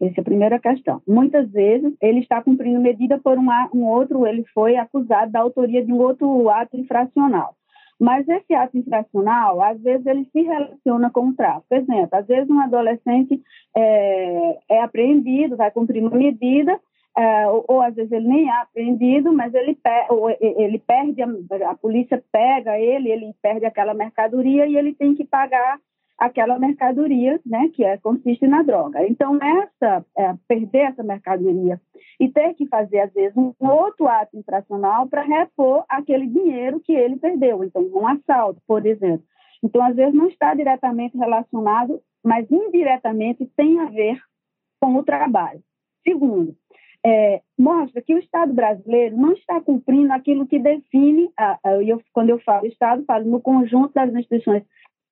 [0.00, 1.02] Essa é a primeira questão.
[1.04, 5.84] Muitas vezes ele está cumprindo medida por um, um outro, ele foi acusado da autoria
[5.84, 7.56] de um outro ato infracional.
[7.98, 11.66] Mas esse ato infracional, às vezes, ele se relaciona com o tráfico.
[11.68, 13.42] Por exemplo, às vezes um adolescente
[13.76, 16.78] é, é apreendido, vai cumprir uma medida,
[17.16, 19.76] é, ou, ou, às vezes ele nem é apreendido, mas ele,
[20.40, 21.28] ele perde, a,
[21.70, 25.80] a polícia pega ele, ele perde aquela mercadoria e ele tem que pagar
[26.18, 29.06] aquela mercadoria, né, que é, consiste na droga.
[29.06, 31.80] Então, essa, é, perder essa mercadoria
[32.18, 36.92] e ter que fazer, às vezes, um outro ato infracional para repor aquele dinheiro que
[36.92, 37.62] ele perdeu.
[37.62, 39.24] Então, um assalto, por exemplo.
[39.62, 44.20] Então, às vezes, não está diretamente relacionado, mas indiretamente tem a ver
[44.80, 45.62] com o trabalho.
[46.02, 46.56] Segundo,
[47.06, 52.02] é, mostra que o Estado brasileiro não está cumprindo aquilo que define, a, a, eu,
[52.12, 54.64] quando eu falo Estado, falo no conjunto das instituições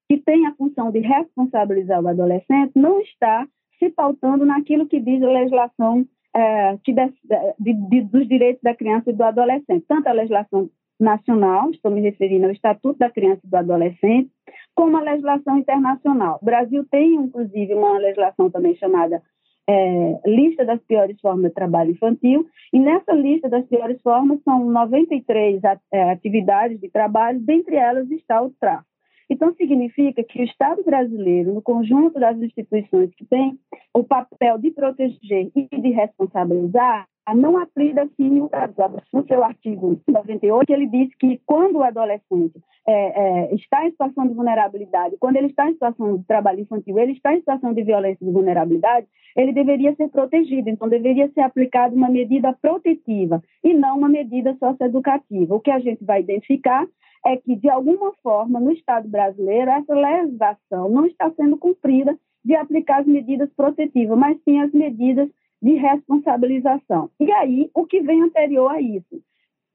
[0.09, 3.47] que tem a função de responsabilizar o adolescente, não está
[3.79, 7.13] se pautando naquilo que diz a legislação é, que de,
[7.59, 12.01] de, de, dos direitos da criança e do adolescente, tanto a legislação nacional, estou me
[12.01, 14.31] referindo ao Estatuto da Criança e do Adolescente,
[14.75, 16.39] como a legislação internacional.
[16.41, 19.23] O Brasil tem, inclusive, uma legislação também chamada
[19.69, 24.65] é, Lista das Piores Formas de Trabalho Infantil, e nessa lista das piores formas são
[24.65, 25.61] 93
[25.93, 28.96] é, atividades de trabalho, dentre elas está o tráfico.
[29.29, 33.59] Então, significa que o Estado brasileiro, no conjunto das instituições que tem
[33.93, 38.75] o papel de proteger e de responsabilizar, não aplica assim o caso.
[39.13, 44.29] No seu artigo 98, ele diz que quando o adolescente é, é, está em situação
[44.29, 47.83] de vulnerabilidade, quando ele está em situação de trabalho infantil, ele está em situação de
[47.83, 50.71] violência e de vulnerabilidade, ele deveria ser protegido.
[50.71, 55.55] Então, deveria ser aplicada uma medida protetiva e não uma medida socioeducativa.
[55.55, 56.87] O que a gente vai identificar
[57.27, 62.55] é que, de alguma forma, no Estado brasileiro, essa legislação não está sendo cumprida de
[62.55, 65.29] aplicar as medidas protetivas, mas sim as medidas
[65.61, 67.11] de responsabilização.
[67.19, 69.21] E aí, o que vem anterior a isso?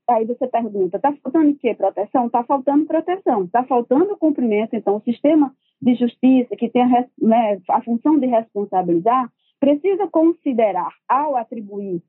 [0.09, 1.73] Aí você pergunta, está faltando o quê?
[1.73, 2.27] Proteção?
[2.27, 4.75] Está faltando proteção, está faltando cumprimento.
[4.75, 10.93] Então, o sistema de justiça, que tem a, né, a função de responsabilizar, precisa considerar,
[11.07, 12.01] ao atribuir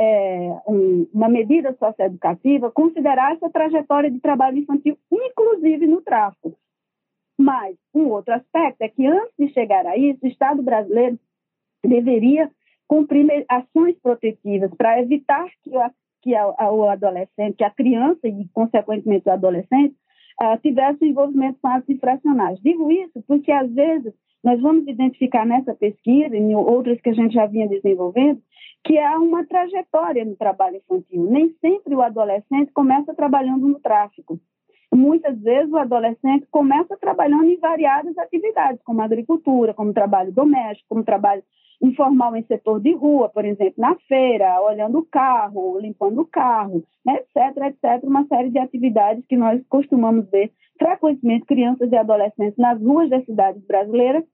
[0.00, 6.56] é, um, uma medida socioeducativa, considerar essa trajetória de trabalho infantil, inclusive no tráfico.
[7.38, 11.18] Mas um outro aspecto é que, antes de chegar a isso, o Estado brasileiro
[11.84, 12.50] deveria
[12.88, 15.90] cumprir ações protetivas para evitar que, a,
[16.22, 19.94] que a, a, o adolescente, que a criança e, consequentemente, o adolescente,
[20.42, 22.58] uh, tivesse envolvimento com atos infracionais.
[22.60, 27.34] Digo isso porque, às vezes, nós vamos identificar nessa pesquisa, e outras que a gente
[27.34, 28.40] já vinha desenvolvendo,
[28.84, 31.24] que há uma trajetória no trabalho infantil.
[31.30, 34.40] Nem sempre o adolescente começa trabalhando no tráfico.
[34.92, 41.04] Muitas vezes o adolescente começa trabalhando em variadas atividades, como agricultura, como trabalho doméstico, como
[41.04, 41.42] trabalho
[41.80, 46.82] informal em setor de rua, por exemplo, na feira, olhando o carro, limpando o carro,
[47.04, 50.50] né, etc, etc, uma série de atividades que nós costumamos ver
[50.80, 54.24] frequentemente crianças e adolescentes nas ruas das cidades brasileiras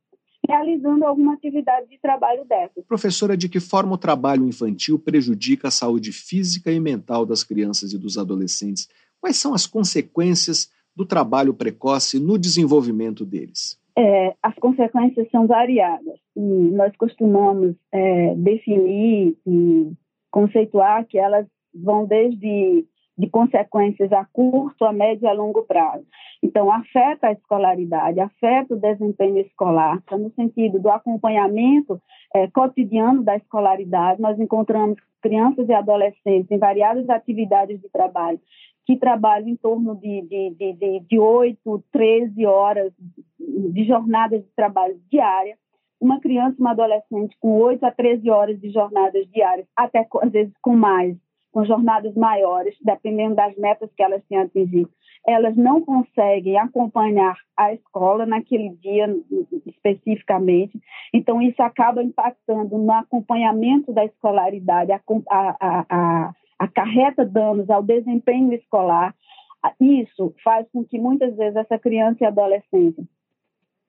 [0.49, 2.80] realizando alguma atividade de trabalho dessa.
[2.86, 7.92] Professora, de que forma o trabalho infantil prejudica a saúde física e mental das crianças
[7.92, 8.88] e dos adolescentes?
[9.20, 13.78] Quais são as consequências do trabalho precoce no desenvolvimento deles?
[13.99, 19.92] É, as consequências são variadas e nós costumamos é, definir e
[20.30, 22.84] conceituar que elas vão desde
[23.16, 26.04] de consequências a curto, a médio e a longo prazo.
[26.42, 32.00] Então, afeta a escolaridade, afeta o desempenho escolar, tá no sentido do acompanhamento
[32.34, 34.20] é, cotidiano da escolaridade.
[34.20, 38.40] Nós encontramos crianças e adolescentes em variadas atividades de trabalho
[38.86, 42.92] que trabalham em torno de, de, de, de, de 8, 13 horas
[43.38, 45.58] de jornadas de trabalho diária.
[46.00, 50.52] Uma criança, uma adolescente com 8 a 13 horas de jornadas diárias, até às vezes
[50.62, 51.16] com mais,
[51.57, 54.90] com jornadas maiores, dependendo das metas que elas têm atingido,
[55.26, 59.07] elas não conseguem acompanhar a escola naquele dia
[59.64, 60.78] especificamente.
[61.14, 65.00] Então, isso acaba impactando no acompanhamento da escolaridade, a,
[65.30, 69.14] a, a, acarreta danos ao desempenho escolar.
[69.80, 73.02] Isso faz com que muitas vezes essa criança e adolescente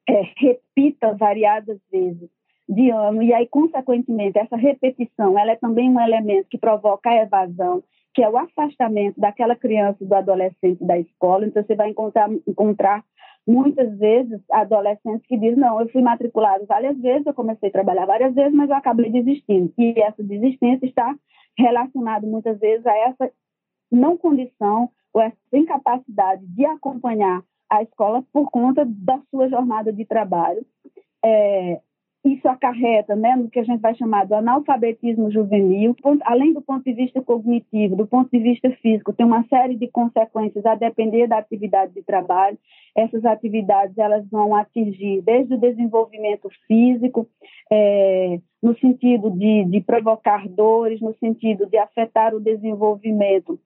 [0.08, 2.30] é, repita variadas vezes
[2.68, 7.24] de ano, e aí, consequentemente, essa repetição, ela é também um elemento que provoca a
[7.24, 7.82] evasão,
[8.14, 11.46] que é o afastamento daquela criança do adolescente da escola.
[11.46, 13.04] Então, você vai encontrar, encontrar
[13.48, 18.06] muitas vezes adolescentes que dizem, não, eu fui matriculado várias vezes, eu comecei a trabalhar
[18.06, 19.72] várias vezes, mas eu acabei desistindo.
[19.78, 21.16] E essa desistência está
[21.58, 23.32] relacionada muitas vezes a essa
[23.90, 30.06] não condição ou essa incapacidade de acompanhar a escola por conta da sua jornada de
[30.06, 30.66] trabalho.
[31.24, 31.80] É,
[32.28, 36.84] isso acarreta né, no que a gente vai chamar do analfabetismo juvenil, além do ponto
[36.84, 41.28] de vista cognitivo, do ponto de vista físico, tem uma série de consequências a depender
[41.28, 42.58] da atividade de trabalho.
[42.96, 47.28] Essas atividades elas vão atingir desde o desenvolvimento físico,
[47.72, 53.60] é, no sentido de, de provocar dores, no sentido de afetar o desenvolvimento,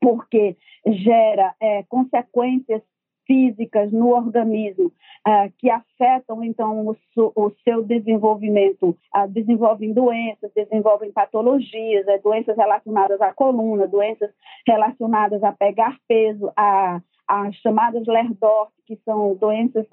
[0.00, 2.82] porque gera é, consequências
[3.26, 6.96] físicas no organismo uh, que afetam então o,
[7.34, 14.30] o seu desenvolvimento, uh, desenvolvem doenças, desenvolvem patologias, uh, doenças relacionadas à coluna, doenças
[14.66, 19.86] relacionadas a pegar peso, a as chamadas LERDOR, que são doenças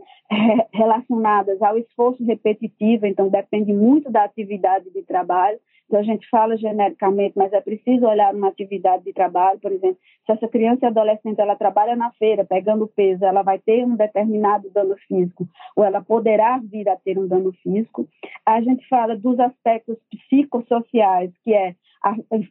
[0.71, 5.59] relacionadas ao esforço repetitivo, então depende muito da atividade de trabalho.
[5.85, 9.97] Então a gente fala genericamente, mas é preciso olhar uma atividade de trabalho, por exemplo,
[10.25, 13.95] se essa criança e adolescente ela trabalha na feira pegando peso, ela vai ter um
[13.95, 18.07] determinado dano físico, ou ela poderá vir a ter um dano físico.
[18.45, 21.75] A gente fala dos aspectos psicossociais, que é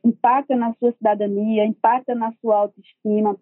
[0.04, 3.36] impacta na sua cidadania, impacta na sua autoestima,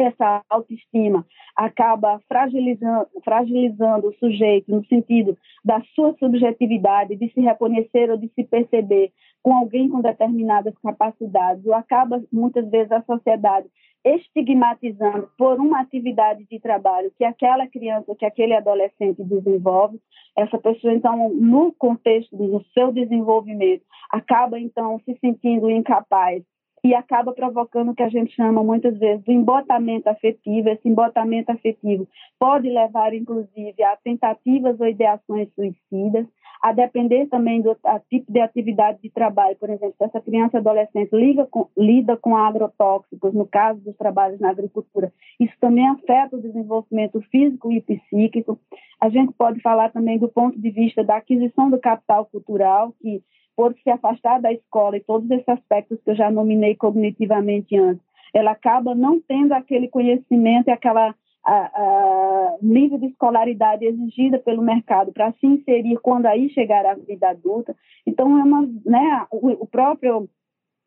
[0.00, 1.26] essa autoestima
[1.56, 8.28] acaba fragilizando, fragilizando o sujeito no sentido da sua subjetividade, de se reconhecer ou de
[8.34, 13.68] se perceber com alguém com determinadas capacidades, ou acaba muitas vezes a sociedade
[14.04, 20.00] estigmatizando por uma atividade de trabalho que aquela criança, que aquele adolescente desenvolve,
[20.36, 26.42] essa pessoa então no contexto do seu desenvolvimento acaba então se sentindo incapaz
[26.88, 30.70] e acaba provocando o que a gente chama muitas vezes do embotamento afetivo.
[30.70, 32.08] Esse embotamento afetivo
[32.38, 36.26] pode levar, inclusive, a tentativas ou ideações suicidas,
[36.62, 37.76] a depender também do
[38.08, 39.54] tipo de atividade de trabalho.
[39.56, 41.10] Por exemplo, se essa criança adolescente
[41.50, 47.20] com, lida com agrotóxicos, no caso dos trabalhos na agricultura, isso também afeta o desenvolvimento
[47.30, 48.58] físico e psíquico.
[48.98, 53.22] A gente pode falar também do ponto de vista da aquisição do capital cultural, que
[53.58, 58.06] por se afastar da escola e todos esses aspectos que eu já nominei cognitivamente antes,
[58.32, 61.12] ela acaba não tendo aquele conhecimento e aquela
[61.44, 66.94] a, a nível de escolaridade exigida pelo mercado para se inserir quando aí chegar à
[66.94, 67.74] vida adulta.
[68.06, 70.28] Então, é uma, né, o, o próprio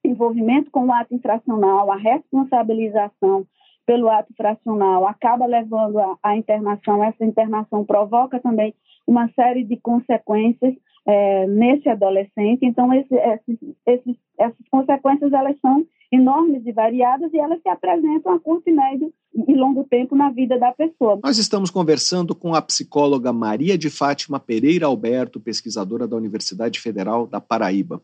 [0.02, 3.46] envolvimento com o ato infracional, a responsabilização
[3.86, 7.04] pelo ato fracional acaba levando à internação.
[7.04, 8.74] Essa internação provoca também
[9.06, 10.74] uma série de consequências
[11.08, 12.64] é, nesse adolescente.
[12.64, 13.16] Então, esse,
[13.88, 18.74] esses, essas consequências elas são enormes e variadas e elas se apresentam a curto e
[18.74, 19.14] médio
[19.48, 21.20] e longo tempo na vida da pessoa.
[21.24, 27.26] Nós estamos conversando com a psicóloga Maria de Fátima Pereira Alberto, pesquisadora da Universidade Federal
[27.26, 28.02] da Paraíba.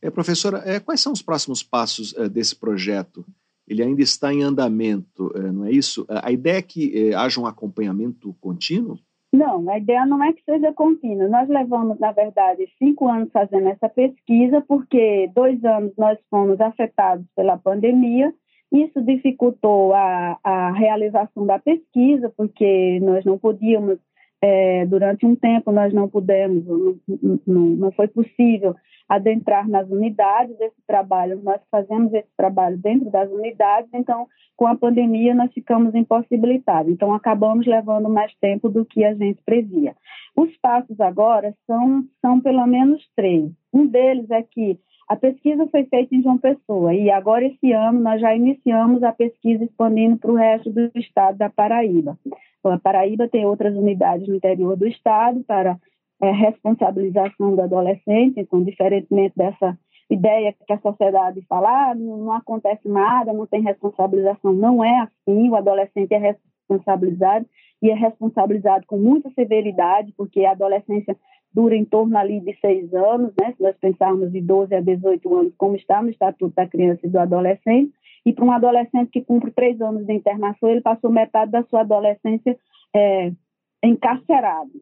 [0.00, 3.24] É, professora, é, quais são os próximos passos é, desse projeto?
[3.66, 6.06] Ele ainda está em andamento, é, não é isso?
[6.08, 8.98] A ideia é que é, haja um acompanhamento contínuo?
[9.34, 11.26] Não, a ideia não é que seja contínua.
[11.26, 17.26] Nós levamos, na verdade, cinco anos fazendo essa pesquisa, porque dois anos nós fomos afetados
[17.34, 18.32] pela pandemia.
[18.70, 23.98] Isso dificultou a, a realização da pesquisa, porque nós não podíamos,
[24.40, 26.96] é, durante um tempo, nós não pudemos, não,
[27.44, 28.76] não, não foi possível
[29.08, 31.40] adentrar nas unidades esse trabalho.
[31.42, 34.26] Nós fazemos esse trabalho dentro das unidades, então,
[34.56, 36.92] com a pandemia, nós ficamos impossibilitados.
[36.92, 39.94] Então, acabamos levando mais tempo do que a gente previa.
[40.36, 43.50] Os passos agora são, são pelo menos três.
[43.72, 44.78] Um deles é que
[45.08, 49.12] a pesquisa foi feita em João Pessoa e agora, esse ano, nós já iniciamos a
[49.12, 52.18] pesquisa expandindo para o resto do estado da Paraíba.
[52.64, 55.78] A Paraíba tem outras unidades no interior do estado para
[56.22, 59.78] é, responsabilização do adolescente, então, diferentemente dessa
[60.10, 65.00] ideia que a sociedade fala, ah, não, não acontece nada, não tem responsabilização, não é
[65.00, 67.46] assim, o adolescente é responsabilizado
[67.82, 71.16] e é responsabilizado com muita severidade, porque a adolescência
[71.52, 73.52] dura em torno ali de seis anos, né?
[73.56, 77.10] Se nós pensarmos de 12 a 18 anos, como está no Estatuto da Criança e
[77.10, 77.92] do Adolescente,
[78.26, 81.82] e para um adolescente que cumpre três anos de internação, ele passou metade da sua
[81.82, 82.58] adolescência
[82.94, 83.30] é,
[83.82, 84.72] encarcerado.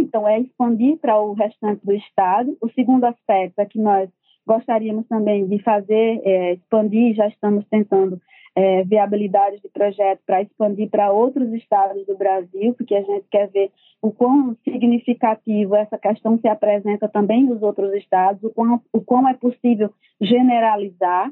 [0.00, 2.56] Então, é expandir para o restante do Estado.
[2.60, 4.08] O segundo aspecto é que nós
[4.46, 8.20] gostaríamos também de fazer, é, expandir, já estamos tentando
[8.56, 13.48] é, viabilidade de projeto para expandir para outros estados do Brasil, porque a gente quer
[13.48, 13.70] ver
[14.02, 19.28] o quão significativo essa questão se apresenta também nos outros estados, o quão, o quão
[19.28, 19.90] é possível
[20.20, 21.30] generalizar.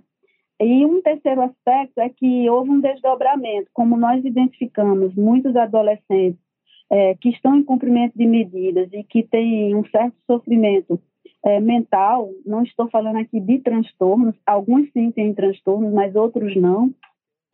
[0.60, 6.47] E um terceiro aspecto é que houve um desdobramento, como nós identificamos muitos adolescentes
[6.90, 11.00] é, que estão em cumprimento de medidas e que têm um certo sofrimento
[11.44, 16.90] é, mental, não estou falando aqui de transtornos, alguns sim têm transtornos, mas outros não,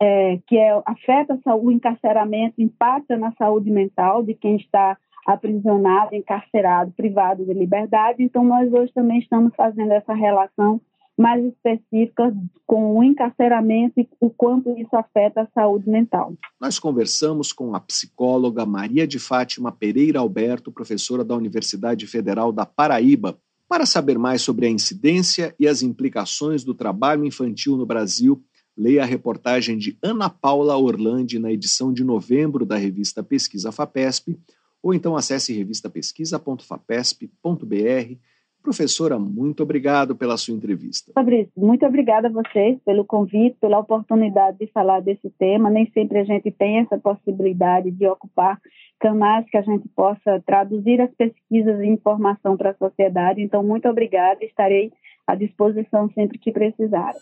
[0.01, 6.91] é, que é, afeta o encarceramento, impacta na saúde mental de quem está aprisionado, encarcerado,
[6.91, 8.21] privado de liberdade.
[8.21, 10.79] Então, nós hoje também estamos fazendo essa relação
[11.17, 12.35] mais específica
[12.65, 16.33] com o encarceramento e o quanto isso afeta a saúde mental.
[16.59, 22.65] Nós conversamos com a psicóloga Maria de Fátima Pereira Alberto, professora da Universidade Federal da
[22.65, 23.37] Paraíba.
[23.67, 28.43] Para saber mais sobre a incidência e as implicações do trabalho infantil no Brasil,
[28.77, 34.37] leia a reportagem de Ana Paula Orlandi na edição de novembro da revista Pesquisa FAPESP,
[34.83, 38.19] ou então acesse revistapesquisa.fapesp.br
[38.65, 41.11] Professora, muito obrigado pela sua entrevista.
[41.13, 45.69] Fabrício, muito obrigada a vocês pelo convite, pela oportunidade de falar desse tema.
[45.69, 48.59] Nem sempre a gente tem essa possibilidade de ocupar
[48.99, 53.39] canais que a gente possa traduzir as pesquisas e informação para a sociedade.
[53.39, 54.91] Então, muito obrigada, estarei
[55.27, 57.13] à disposição sempre que precisar.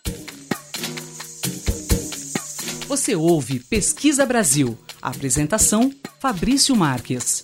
[2.88, 4.78] Você ouve Pesquisa Brasil.
[5.02, 5.92] apresentação:
[6.22, 7.42] Fabrício Marques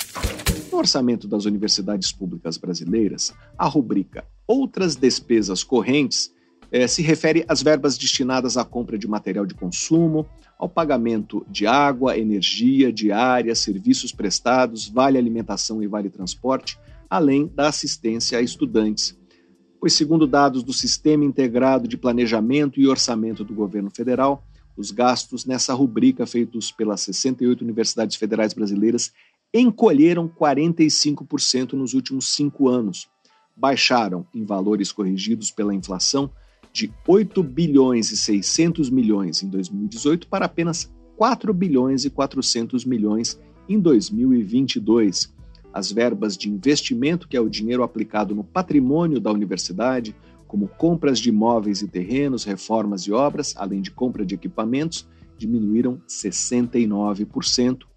[0.80, 6.34] orçamento das universidades públicas brasileiras, a rubrica Outras despesas correntes
[6.72, 10.26] eh, se refere às verbas destinadas à compra de material de consumo,
[10.58, 17.68] ao pagamento de água, energia, diária, serviços prestados, vale alimentação e vale transporte, além da
[17.68, 19.16] assistência a estudantes.
[19.80, 24.44] Pois, segundo dados do Sistema Integrado de Planejamento e Orçamento do Governo Federal,
[24.76, 29.14] os gastos nessa rubrica feitos pelas 68 universidades federais brasileiras
[29.54, 33.10] encolheram 45% nos últimos cinco anos.
[33.56, 36.32] Baixaram, em valores corrigidos pela inflação,
[36.72, 43.40] de 8 bilhões e 600 milhões em 2018 para apenas 4 bilhões e 400 milhões
[43.68, 45.34] em 2022.
[45.74, 50.16] As verbas de investimento, que é o dinheiro aplicado no patrimônio da universidade,
[50.48, 56.02] como compras de imóveis e terrenos, reformas e obras, além de compra de equipamentos, diminuíram
[56.08, 57.89] 69%.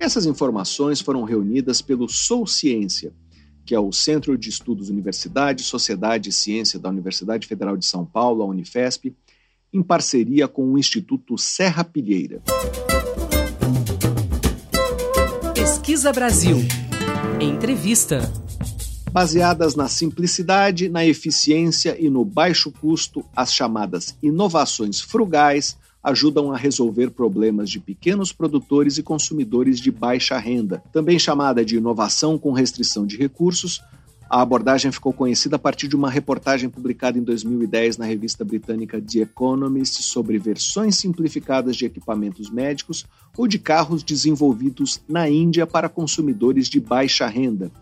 [0.00, 3.12] Essas informações foram reunidas pelo Sou Ciência,
[3.66, 8.06] que é o Centro de Estudos Universidade, Sociedade e Ciência da Universidade Federal de São
[8.06, 9.14] Paulo, a Unifesp,
[9.70, 12.40] em parceria com o Instituto Serra Pilheira.
[15.54, 16.56] Pesquisa Brasil.
[17.38, 18.32] Entrevista.
[19.12, 26.56] Baseadas na simplicidade, na eficiência e no baixo custo, as chamadas inovações frugais ajudam a
[26.56, 30.82] resolver problemas de pequenos produtores e consumidores de baixa renda.
[30.92, 33.82] Também chamada de inovação com restrição de recursos,
[34.30, 39.02] a abordagem ficou conhecida a partir de uma reportagem publicada em 2010 na revista britânica
[39.02, 43.04] The Economist sobre versões simplificadas de equipamentos médicos
[43.36, 47.72] ou de carros desenvolvidos na Índia para consumidores de baixa renda.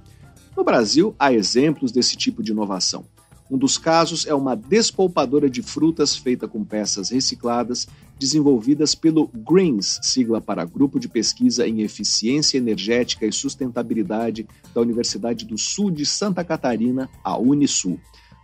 [0.57, 3.05] No Brasil, há exemplos desse tipo de inovação.
[3.51, 7.87] Um dos casos é uma despolpadora de frutas feita com peças recicladas,
[8.19, 15.45] desenvolvidas pelo GREENS, sigla para Grupo de Pesquisa em Eficiência Energética e Sustentabilidade da Universidade
[15.45, 17.99] do Sul de Santa Catarina, a Unisul.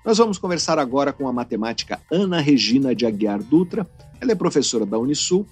[0.05, 3.87] Nós vamos conversar agora com a matemática Ana Regina de Aguiar Dutra.
[4.21, 5.47] Ela é professora da Unisul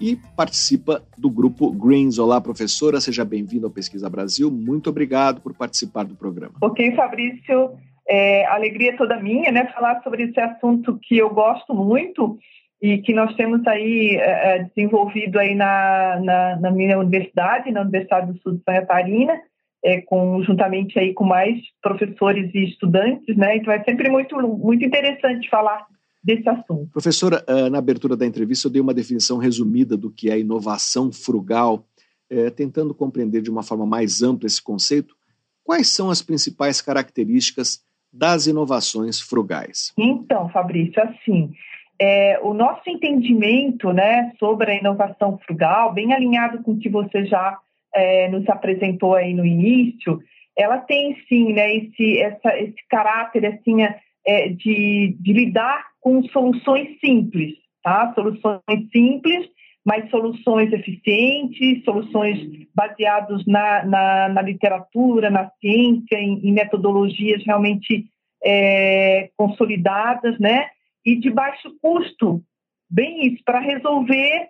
[0.00, 2.18] e participa do grupo Greens.
[2.18, 4.50] Olá, professora, seja bem-vinda ao Pesquisa Brasil.
[4.50, 6.54] Muito obrigado por participar do programa.
[6.62, 7.72] Ok, Fabrício.
[8.08, 12.38] É, alegria toda minha, né, falar sobre esse assunto que eu gosto muito
[12.80, 17.82] e que nós temos aí é, é, desenvolvido aí na, na, na, minha universidade, na
[17.82, 19.40] Universidade do Sul de Santa Catarina,
[19.84, 24.84] é, com, juntamente aí com mais professores e estudantes, né, então é sempre muito, muito
[24.84, 25.86] interessante falar
[26.22, 26.90] desse assunto.
[26.92, 31.12] Professora, é, na abertura da entrevista eu dei uma definição resumida do que é inovação
[31.12, 31.84] frugal,
[32.30, 35.16] é, tentando compreender de uma forma mais ampla esse conceito,
[35.64, 39.92] quais são as principais características das inovações frugais?
[39.96, 41.52] Então, Fabrício, assim,
[42.00, 47.24] é, o nosso entendimento né, sobre a inovação frugal, bem alinhado com o que você
[47.26, 47.58] já
[47.94, 50.20] é, nos apresentou aí no início,
[50.56, 53.82] ela tem sim né, esse, essa, esse caráter assim,
[54.26, 58.12] é, de, de lidar com soluções simples, tá?
[58.14, 59.48] Soluções simples
[59.88, 68.04] mas soluções eficientes, soluções baseadas na, na, na literatura, na ciência, em, em metodologias realmente
[68.44, 70.66] é, consolidadas, né?
[71.08, 72.42] E de baixo custo,
[72.90, 74.48] bem isso, para resolver,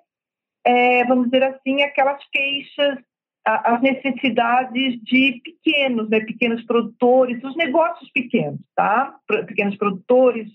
[0.67, 2.99] é, vamos dizer assim, aquelas queixas,
[3.47, 6.19] a, as necessidades de pequenos, né?
[6.19, 9.15] Pequenos produtores, os negócios pequenos, tá?
[9.47, 10.49] Pequenos produtores,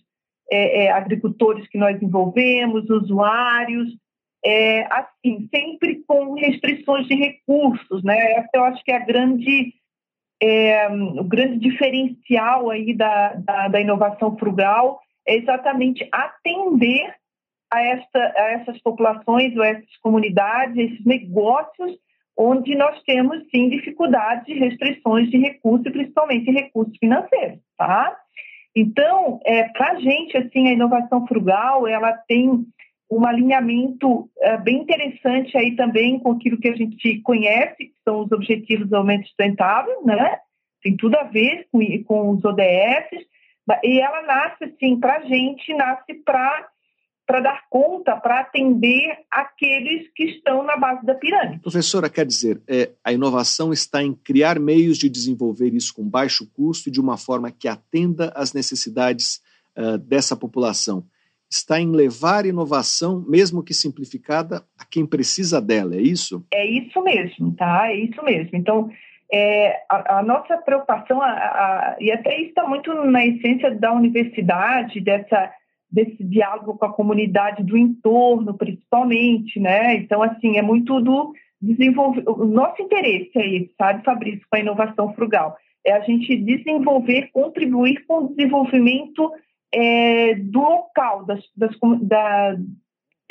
[0.52, 3.88] é, é agricultores que nós envolvemos, usuários,
[4.46, 8.34] é, assim, sempre com restrições de recursos, né?
[8.34, 9.74] Essa eu acho que é a grande,
[10.42, 17.14] é, o grande diferencial aí da, da, da, inovação frugal é exatamente atender
[17.72, 21.98] a, esta, a essas populações, ou essas comunidades, esses negócios
[22.38, 28.18] onde nós temos sim dificuldades e restrições de recursos, principalmente recursos financeiros, tá?
[28.76, 32.66] Então, é, para a gente, assim, a inovação frugal, ela tem
[33.10, 38.22] um alinhamento é, bem interessante aí também com aquilo que a gente conhece, que são
[38.22, 40.40] os Objetivos de Desenvolvimento Sustentável, né?
[40.82, 43.26] Tem tudo a ver com, com os ODS,
[43.84, 46.70] e ela nasce, assim, para a gente, nasce para
[47.26, 51.62] para dar conta, para atender aqueles que estão na base da pirâmide.
[51.62, 56.46] Professora, quer dizer, é, a inovação está em criar meios de desenvolver isso com baixo
[56.52, 59.42] custo e de uma forma que atenda às necessidades
[59.78, 61.06] uh, dessa população
[61.50, 66.44] está em levar inovação, mesmo que simplificada, a quem precisa dela, é isso?
[66.52, 67.88] É isso mesmo, tá?
[67.90, 68.50] É isso mesmo.
[68.54, 68.90] Então,
[69.34, 73.92] é, a, a, nossa preocupação, a, a, e até isso está muito na essência da
[73.92, 75.52] universidade, dessa,
[75.92, 79.96] desse diálogo com a comunidade do entorno, principalmente, né?
[79.96, 82.24] Então, assim, é muito do desenvolver.
[82.28, 85.58] O nosso interesse é esse, sabe, Fabrício, com a inovação frugal.
[85.84, 89.32] É a gente desenvolver, contribuir com o desenvolvimento
[89.74, 92.56] é, do local, das, das, da,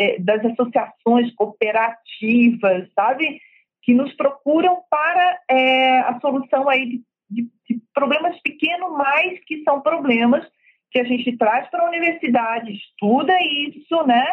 [0.00, 3.38] é, das associações cooperativas, sabe?
[3.83, 9.62] Que nos procuram para é, a solução aí de, de, de, problemas pequenos, mas que
[9.64, 10.47] são problemas
[10.91, 14.24] que a gente traz para a universidade, estuda isso, né?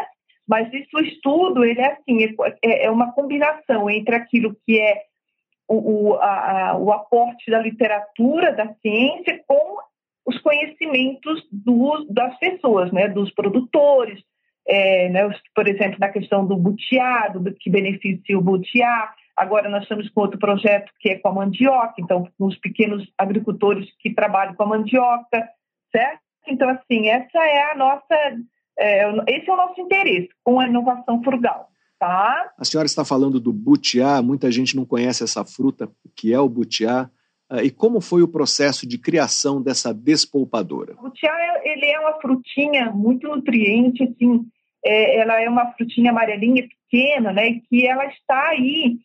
[0.48, 5.04] Mas isso, estudo, ele é assim, é, é uma combinação entre aquilo que é
[5.68, 9.78] o, o, a, o aporte da literatura, da ciência, com
[10.26, 14.20] os conhecimentos do, das pessoas, né, dos produtores,
[14.68, 19.14] é, né, por exemplo, na questão do butiá, do que beneficia o butiá.
[19.40, 23.10] Agora nós estamos com outro projeto que é com a mandioca, então, com os pequenos
[23.18, 25.48] agricultores que trabalham com a mandioca,
[25.90, 26.20] certo?
[26.46, 28.16] Então, assim, essa é a nossa,
[28.78, 31.70] é, esse é o nosso interesse com a inovação frugal.
[31.98, 32.52] Tá?
[32.58, 36.50] A senhora está falando do butiá, muita gente não conhece essa fruta, que é o
[36.50, 37.10] butiá.
[37.50, 40.96] Uh, e como foi o processo de criação dessa despolpadora?
[41.02, 41.34] O tiá
[41.64, 44.46] ele é uma frutinha muito nutriente, assim,
[44.84, 49.00] é, ela é uma frutinha amarelinha pequena, né, que ela está aí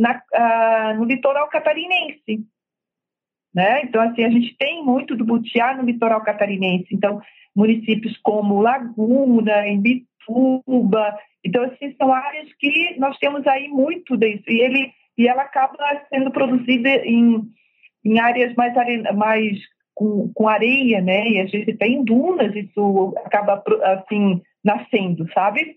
[0.00, 2.46] na, uh, no litoral catarinense.
[3.54, 3.82] Né?
[3.82, 6.88] Então, assim, a gente tem muito do butiá no litoral catarinense.
[6.90, 7.20] Então,
[7.54, 11.18] municípios como Laguna, Imbituba.
[11.44, 14.44] Então, assim, são áreas que nós temos aí muito disso.
[14.48, 15.76] E, ele, e ela acaba
[16.08, 17.42] sendo produzida em,
[18.02, 18.72] em áreas mais,
[19.14, 19.58] mais
[19.94, 21.28] com, com areia, né?
[21.28, 25.76] E a gente tem dunas, isso acaba, assim, nascendo, sabe?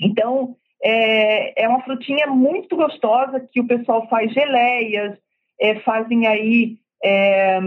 [0.00, 0.56] Então,
[0.88, 5.18] é, é uma frutinha muito gostosa que o pessoal faz geleias,
[5.60, 7.58] é, fazem aí é,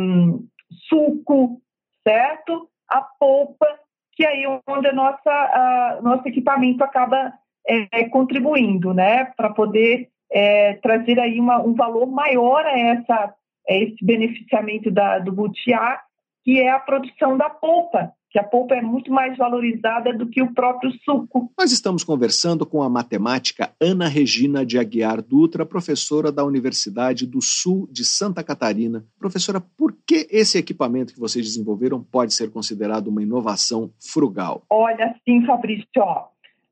[0.88, 1.62] suco,
[2.08, 2.70] certo?
[2.88, 3.68] A polpa,
[4.14, 7.34] que aí é onde a nossa, a, nosso equipamento acaba
[7.68, 9.26] é, contribuindo, né?
[9.36, 13.34] Para poder é, trazer aí uma, um valor maior a essa,
[13.70, 16.00] a esse beneficiamento da, do butiá,
[16.46, 20.42] que é a produção da polpa, que a polpa é muito mais valorizada do que
[20.42, 21.52] o próprio suco.
[21.58, 27.42] Nós estamos conversando com a matemática Ana Regina de Aguiar Dutra, professora da Universidade do
[27.42, 29.04] Sul de Santa Catarina.
[29.18, 34.64] Professora, por que esse equipamento que vocês desenvolveram pode ser considerado uma inovação frugal?
[34.70, 36.28] Olha, sim, Fabrício, ó,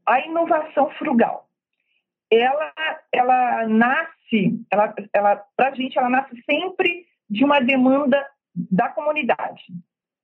[0.05, 1.47] a inovação frugal,
[2.31, 2.71] ela,
[3.11, 8.23] ela nasce, ela, ela, para a gente, ela nasce sempre de uma demanda
[8.55, 9.63] da comunidade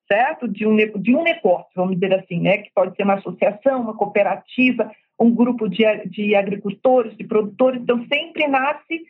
[0.07, 0.47] certo?
[0.47, 2.57] De um, de um negócio, vamos dizer assim, né?
[2.59, 7.81] Que pode ser uma associação, uma cooperativa, um grupo de, de agricultores, de produtores.
[7.81, 9.01] Então, sempre nasce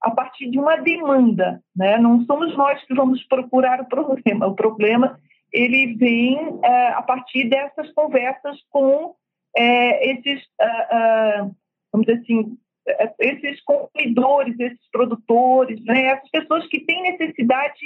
[0.00, 1.98] a partir de uma demanda, né?
[1.98, 4.46] Não somos nós que vamos procurar o problema.
[4.46, 5.18] O problema
[5.52, 9.14] ele vem é, a partir dessas conversas com
[9.56, 11.56] é, esses, uh, uh,
[11.90, 16.04] vamos dizer assim, é, esses consumidores, esses produtores, né?
[16.06, 17.80] Essas pessoas que têm necessidade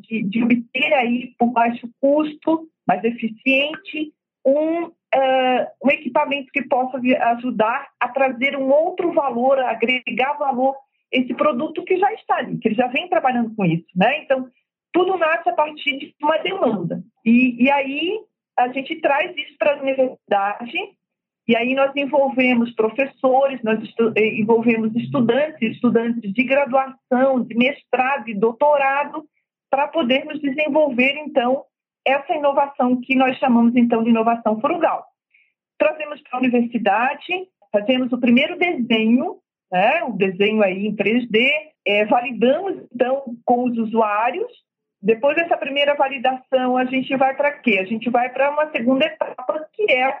[0.00, 4.12] de, de obter aí por baixo custo, mais eficiente,
[4.44, 10.74] um, uh, um equipamento que possa ajudar a trazer um outro valor, a agregar valor
[11.10, 14.22] esse produto que já está ali, que ele já vem trabalhando com isso, né?
[14.22, 14.48] Então,
[14.92, 17.02] tudo nasce a partir de uma demanda.
[17.24, 18.20] E, e aí
[18.58, 20.96] a gente traz isso para a universidade
[21.48, 28.28] e aí nós envolvemos professores, nós estu eh, envolvemos estudantes, estudantes de graduação, de mestrado
[28.28, 29.24] e doutorado,
[29.70, 31.64] para podermos desenvolver, então,
[32.04, 35.04] essa inovação que nós chamamos, então, de inovação frugal.
[35.78, 39.36] Trazemos para a universidade, fazemos o primeiro desenho,
[39.70, 41.50] né, o desenho aí em 3D,
[41.84, 44.50] é, validamos, então, com os usuários.
[45.02, 47.78] Depois dessa primeira validação, a gente vai para quê?
[47.80, 50.18] A gente vai para uma segunda etapa, que é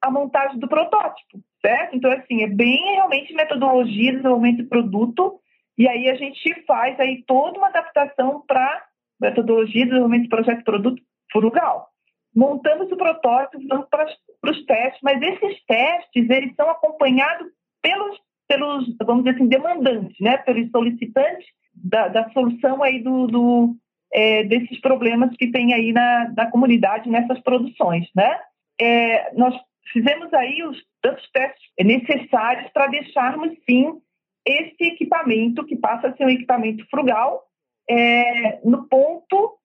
[0.00, 1.96] a montagem do protótipo, certo?
[1.96, 5.40] Então, assim, é bem realmente metodologia de desenvolvimento de produto,
[5.76, 8.84] e aí a gente faz aí toda uma adaptação para
[9.20, 11.88] metodologia de desenvolvimento de projeto produto frugal.
[12.34, 14.06] Montamos o protótipo, vamos para,
[14.44, 17.46] os testes, mas esses testes eles são acompanhados
[17.80, 18.18] pelos,
[18.48, 20.38] pelos vamos dizer assim, demandantes, né?
[20.38, 23.76] pelos solicitantes da, da solução aí do, do
[24.12, 28.08] é, desses problemas que tem aí na, na comunidade nessas produções.
[28.14, 28.38] Né?
[28.80, 29.54] É, nós
[29.92, 34.00] fizemos aí os tantos testes necessários para deixarmos, sim,
[34.46, 37.44] esse equipamento, que passa a ser um equipamento frugal,
[37.88, 39.58] é, no ponto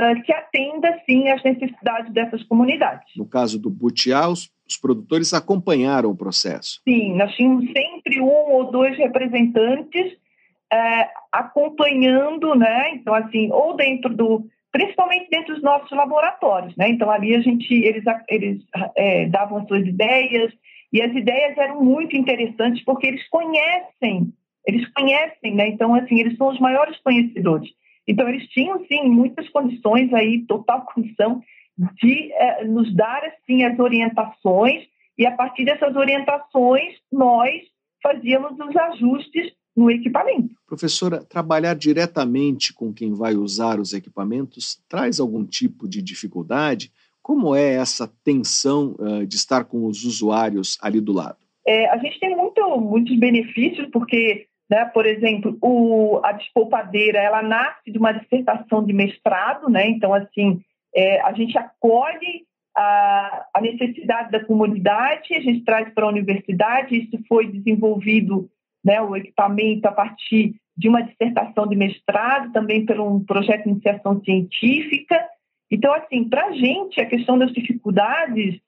[0.00, 3.08] uh, que atenda, sim, às necessidades dessas comunidades.
[3.16, 6.80] No caso do Butiá, os, os, produtores acompanharam o processo?
[6.88, 10.12] Sim, nós tínhamos sempre um ou dois representantes
[10.72, 12.94] uh, acompanhando, né?
[12.94, 16.90] Então, assim, ou dentro do principalmente dentro dos nossos laboratórios, né?
[16.90, 18.62] Então ali a gente eles eles
[18.96, 20.52] é, davam suas ideias
[20.92, 24.32] e as ideias eram muito interessantes porque eles conhecem,
[24.66, 25.68] eles conhecem, né?
[25.68, 27.68] Então, assim, eles são os maiores conhecedores.
[28.06, 31.42] Então, eles tinham, sim, muitas condições aí, total condição
[32.02, 34.84] de eh, nos dar, assim, as orientações
[35.16, 37.62] e, a partir dessas orientações, nós
[38.02, 40.54] fazíamos os ajustes no equipamento.
[40.66, 46.90] Professora, trabalhar diretamente com quem vai usar os equipamentos traz algum tipo de dificuldade?
[47.28, 51.36] Como é essa tensão uh, de estar com os usuários ali do lado?
[51.66, 57.42] É, a gente tem muito, muitos benefícios, porque, né, por exemplo, o, a despolpadeira ela
[57.42, 59.86] nasce de uma dissertação de mestrado, né?
[59.90, 60.62] então, assim,
[60.96, 66.96] é, a gente acolhe a, a, necessidade da comunidade, a gente traz para a universidade,
[66.96, 68.48] isso foi desenvolvido,
[68.82, 73.70] né, o equipamento, a partir de uma dissertação de mestrado, também por um projeto de
[73.72, 75.22] iniciação científica,
[75.70, 78.60] então, assim, para a gente, a questão das dificuldades,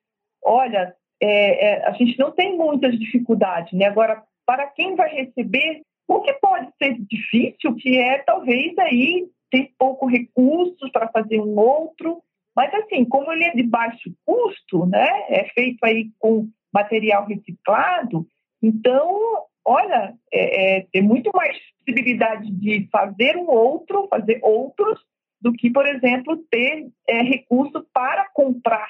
[0.42, 3.86] olha, é, é, a gente não tem muitas dificuldades, né?
[3.86, 9.70] Agora, para quem vai receber, o que pode ser difícil, que é talvez aí ter
[9.78, 12.22] pouco recursos para fazer um outro,
[12.55, 15.09] mas assim, como ele é de baixo custo, né?
[15.28, 18.26] É feito aí com material reciclado,
[18.62, 25.01] então olha, é, é, tem muito mais possibilidade de fazer um outro, fazer outros,
[25.41, 28.88] do que, por exemplo, ter é, recurso para comprar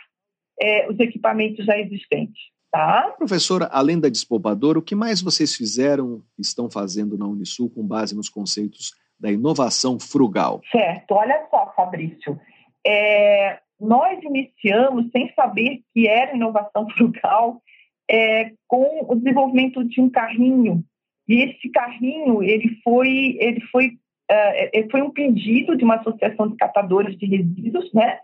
[0.60, 2.40] é, os equipamentos já existentes.
[2.70, 3.14] Tá?
[3.18, 8.14] Professora, além da despolpadora, o que mais vocês fizeram, estão fazendo na Unisul com base
[8.14, 10.60] nos conceitos da inovação frugal?
[10.70, 12.40] Certo, olha só, Fabrício.
[12.86, 17.60] É, nós iniciamos sem saber que era inovação frugal
[18.08, 20.84] é, com o desenvolvimento de um carrinho.
[21.28, 23.92] E esse carrinho ele foi, ele foi,
[24.30, 28.20] uh, foi um pedido de uma associação de catadores de resíduos, né?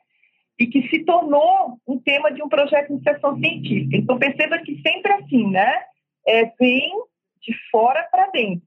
[0.59, 3.97] e que se tornou um tema de um projeto de iniciação científica.
[3.97, 5.83] Então, perceba que sempre assim, né?
[6.27, 6.91] É, vem
[7.41, 8.67] de fora para dentro,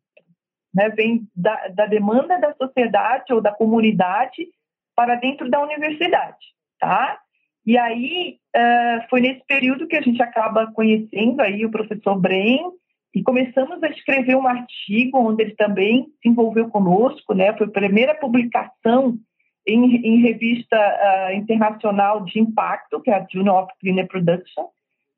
[0.73, 0.89] né?
[0.89, 4.47] vem da, da, demanda da sociedade ou da comunidade
[4.95, 6.37] para dentro da universidade,
[6.79, 7.19] tá?
[7.65, 12.71] E aí, uh, foi nesse período que a gente acaba conhecendo aí o professor Bren
[13.13, 17.55] e começamos a escrever um artigo onde ele também se envolveu conosco, né?
[17.57, 19.17] Foi a primeira publicação
[19.65, 24.67] em, em revista uh, internacional de impacto, que é a Journal of Cleaner Production.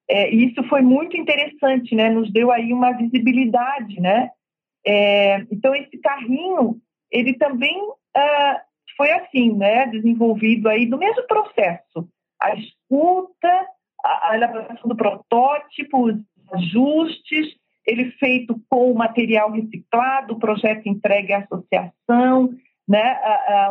[0.10, 2.10] É, e isso foi muito interessante, né?
[2.10, 4.30] Nos deu aí uma visibilidade, né?
[4.86, 6.78] É, então esse carrinho,
[7.12, 8.60] ele também uh,
[8.96, 9.86] foi assim, né?
[9.88, 12.08] Desenvolvido aí do mesmo processo,
[12.42, 13.68] a escuta,
[14.04, 16.16] a, a elaboração do protótipo, os
[16.54, 22.50] ajustes, ele feito com material reciclado, projeto entregue à associação,
[22.88, 23.18] né,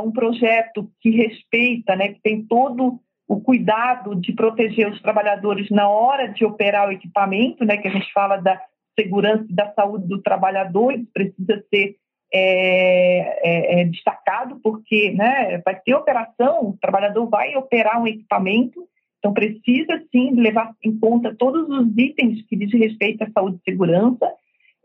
[0.05, 2.99] um projeto que respeita, né, que tem todo
[3.29, 7.91] o cuidado de proteger os trabalhadores na hora de operar o equipamento, né, que a
[7.91, 8.61] gente fala da
[8.99, 11.97] segurança e da saúde do trabalhador, isso precisa ser
[12.33, 18.85] é, é, é destacado, porque né, vai ter operação, o trabalhador vai operar um equipamento,
[19.21, 23.71] então precisa sim levar em conta todos os itens que diz respeito à saúde e
[23.71, 24.27] segurança.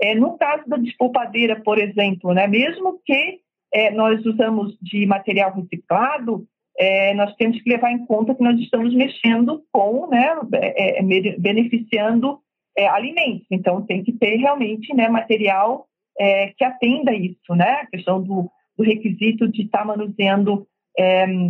[0.01, 3.39] É, no caso da despolpadeira, por exemplo, né, mesmo que
[3.73, 6.45] é, nós usamos de material reciclado,
[6.77, 11.37] é, nós temos que levar em conta que nós estamos mexendo com, né, é, é
[11.39, 12.39] beneficiando
[12.77, 13.47] é, alimentos.
[13.49, 15.87] Então, tem que ter realmente né, material
[16.57, 17.81] que atenda isso, né?
[17.81, 20.65] A questão do, do requisito de estar tá manuseando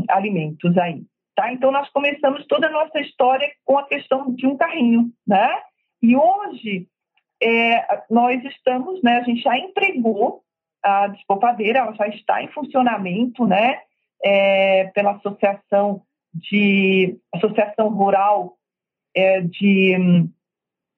[0.09, 1.03] alimentos aí.
[1.35, 1.51] Tá?
[1.51, 5.49] Então, nós começamos toda a nossa história com a questão de um carrinho, né?
[6.01, 6.87] E hoje,
[8.09, 10.41] nós estamos, né, a gente já empregou
[10.83, 13.79] a despolpadeira ela já está em funcionamento, né,
[14.23, 16.01] é, pela associação
[16.33, 18.53] de associação rural
[19.15, 20.27] é, de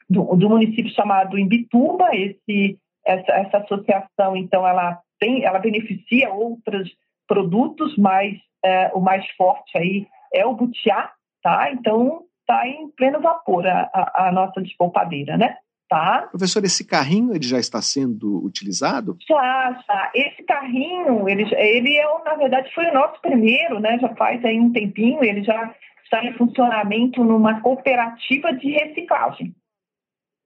[0.10, 2.10] do, do, município chamado Imbituba.
[2.16, 6.90] Esse essa, essa, associação então ela tem ela beneficia outros
[7.28, 11.12] produtos, mas é, o mais forte aí é o butiá,
[11.42, 11.72] tá?
[11.72, 15.58] Então está em pleno vapor a, a, a nossa despolpadeira, né?
[15.90, 16.28] Tá?
[16.30, 19.18] Professor, esse carrinho ele já está sendo utilizado?
[19.26, 20.12] Já, já.
[20.14, 23.98] Esse carrinho, ele, ele é, na verdade, foi o nosso primeiro, né?
[24.00, 25.74] Já faz aí um tempinho, ele já
[26.04, 29.56] está em funcionamento numa cooperativa de reciclagem.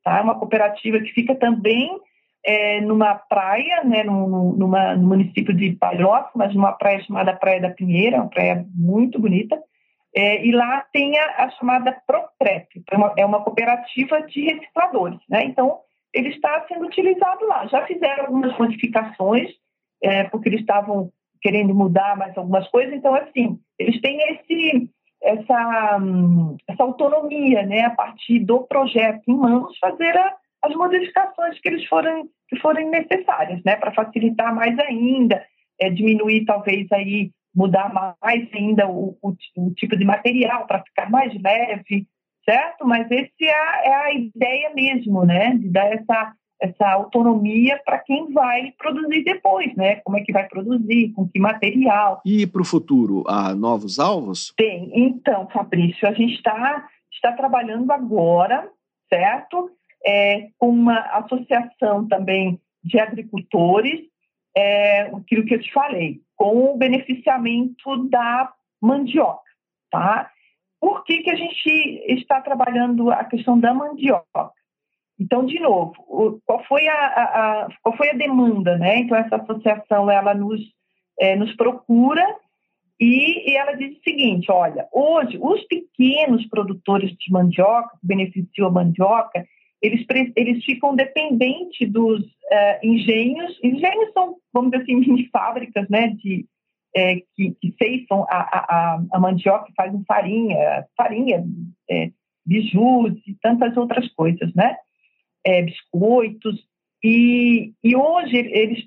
[0.04, 0.22] Tá?
[0.22, 2.00] Uma cooperativa que fica também
[2.44, 4.04] é, numa praia, né?
[4.04, 8.66] Num, numa, no município de Palhoça, mas numa praia chamada Praia da Pinheira, uma praia
[8.76, 9.62] muito bonita.
[10.16, 15.20] É, e lá tem a, a chamada ProPrep, é uma, é uma cooperativa de recicladores.
[15.30, 15.46] Né?
[15.46, 15.80] Então,
[16.14, 17.66] ele está sendo utilizado lá.
[17.68, 19.50] Já fizeram algumas modificações,
[20.04, 21.12] é, porque eles estavam
[21.42, 22.94] querendo mudar mais algumas coisas.
[22.94, 24.90] Então, assim, eles têm esse,
[25.24, 26.00] essa,
[26.68, 31.86] essa autonomia, né, a partir do projeto em mãos, fazer a, as modificações que eles
[31.88, 35.44] forem, que forem necessárias, né, para facilitar mais ainda,
[35.80, 37.92] é, diminuir talvez aí mudar
[38.22, 42.08] mais ainda o, o, o tipo de material para ficar mais leve,
[42.48, 42.86] certo?
[42.86, 45.56] Mas esse é a, é a ideia mesmo, né?
[45.56, 49.98] De dar essa, essa autonomia para quem vai produzir depois, né?
[49.98, 52.22] Como é que vai produzir, com que material.
[52.26, 54.54] E para o futuro, há novos alvos?
[54.56, 54.90] Tem.
[54.94, 58.68] Então, Fabrício, a gente está está trabalhando agora,
[59.14, 59.70] certo?
[60.06, 64.02] É, uma associação também de agricultores,
[64.56, 69.44] é, aquilo que eu te falei, com o beneficiamento da mandioca,
[69.92, 70.30] tá?
[70.80, 71.70] Por que, que a gente
[72.08, 74.52] está trabalhando a questão da mandioca?
[75.20, 77.24] Então, de novo, qual foi a, a,
[77.66, 78.98] a qual foi a demanda, né?
[78.98, 80.60] Então, essa associação, ela nos,
[81.20, 82.26] é, nos procura
[83.00, 88.68] e, e, ela diz o seguinte, olha, hoje, os pequenos produtores de mandioca, que beneficiam
[88.68, 89.46] a mandioca,
[89.82, 90.06] eles,
[90.36, 93.58] eles ficam dependentes dos uh, engenhos.
[93.64, 96.46] Engenhos são, vamos dizer assim, mini fábricas né, de,
[96.96, 101.44] é, que, que ceifam a, a, a mandioca, fazem farinha, farinha,
[101.90, 102.12] é,
[102.46, 104.76] bijus e tantas outras coisas, né?
[105.46, 106.64] É, biscoitos.
[107.04, 108.86] E, e hoje eles,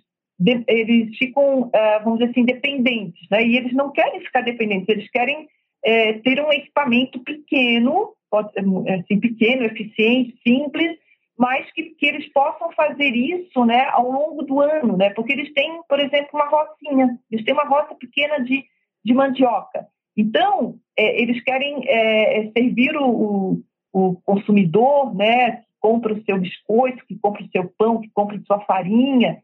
[0.69, 1.71] eles ficam,
[2.05, 3.45] vamos dizer assim, dependentes, né?
[3.45, 5.49] E eles não querem ficar dependentes, eles querem
[5.85, 10.99] é, ter um equipamento pequeno, pode ser assim, pequeno, eficiente, simples,
[11.39, 15.11] mas que, que eles possam fazer isso né, ao longo do ano, né?
[15.11, 18.65] Porque eles têm, por exemplo, uma rocinha, eles têm uma roça pequena de,
[19.05, 19.87] de mandioca.
[20.17, 23.61] Então, é, eles querem é, servir o,
[23.93, 25.63] o consumidor, né?
[25.81, 29.43] compra o seu biscoito, que compra o seu pão, que compra a sua farinha,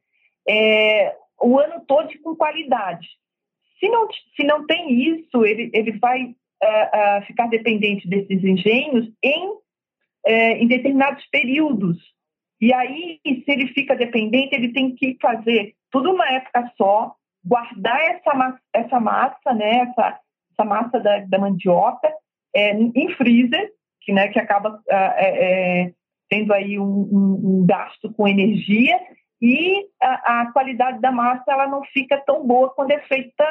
[0.49, 3.07] é, o ano todo com qualidade.
[3.79, 9.49] Se não, se não tem isso, ele, ele vai uh, ficar dependente desses engenhos em,
[9.49, 11.99] uh, em determinados períodos.
[12.61, 18.01] E aí, se ele fica dependente, ele tem que fazer tudo uma época só, guardar
[18.03, 20.21] essa massa, essa massa né, essa,
[20.53, 22.13] essa massa da, da mandioca
[22.55, 25.93] é, em freezer, que, né, que acaba é,
[26.29, 28.99] tendo aí um, um, um gasto com energia
[29.43, 33.45] e a, a, qualidade da massa ela não fica tão boa quando é feita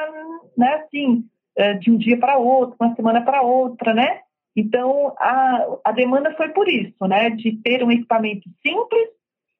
[0.57, 1.38] né, assim, é,
[1.80, 4.22] de um dia para outro, uma semana para outra, né?
[4.56, 7.30] Então, a, a demanda foi por isso, né?
[7.30, 9.10] De ter um equipamento simples,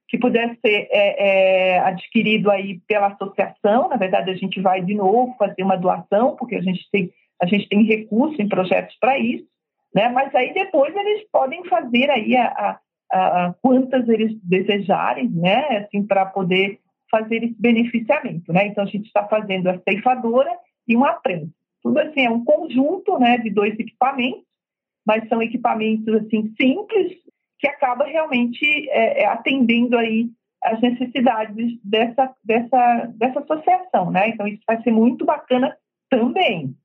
[0.08, 3.88] que pudesse ser é, é, adquirido aí pela associação.
[3.88, 7.12] Na verdade, a gente vai de novo fazer uma doação, porque a gente tem,
[7.42, 9.46] a gente tem recurso em projetos para isso,
[9.94, 10.10] né?
[10.10, 12.80] Mas aí depois eles podem fazer aí a,
[13.12, 16.80] a uh, quantas eles desejarem, né, assim, para poder
[17.10, 18.68] fazer esse beneficiamento, né?
[18.68, 20.52] Então a gente está fazendo a ceifadora
[20.88, 21.59] e uma prensa.
[21.82, 24.44] Tudo assim é um conjunto, né, de dois equipamentos,
[25.06, 27.18] mas são equipamentos assim simples
[27.58, 30.30] que acaba realmente é, é, atendendo aí
[30.64, 34.30] as necessidades dessa dessa dessa associação, né?
[34.30, 35.76] Então isso vai ser muito bacana
[36.10, 36.76] também.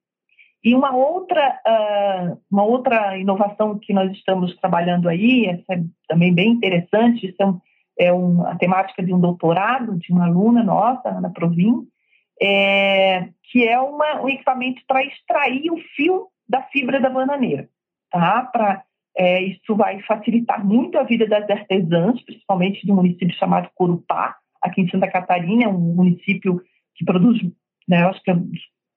[0.65, 6.35] E uma outra, uh, uma outra inovação que nós estamos trabalhando aí, essa é também
[6.35, 7.37] bem interessante, isso
[7.99, 11.87] é, um, é a temática de um doutorado de uma aluna nossa, Ana Provin,
[12.41, 17.69] é, que é uma, um equipamento para extrair o fio da fibra da bananeira.
[18.11, 18.43] Tá?
[18.53, 18.83] Pra,
[19.17, 24.37] é, isso vai facilitar muito a vida das artesãs, principalmente de um município chamado Corupá,
[24.63, 26.61] aqui em Santa Catarina, um município
[26.95, 27.41] que produz,
[27.89, 28.37] né, acho que é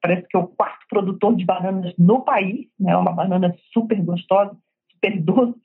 [0.01, 2.95] parece que é o quarto produtor de bananas no país, né?
[2.95, 4.55] Uma banana super gostosa,
[4.91, 5.59] super doce.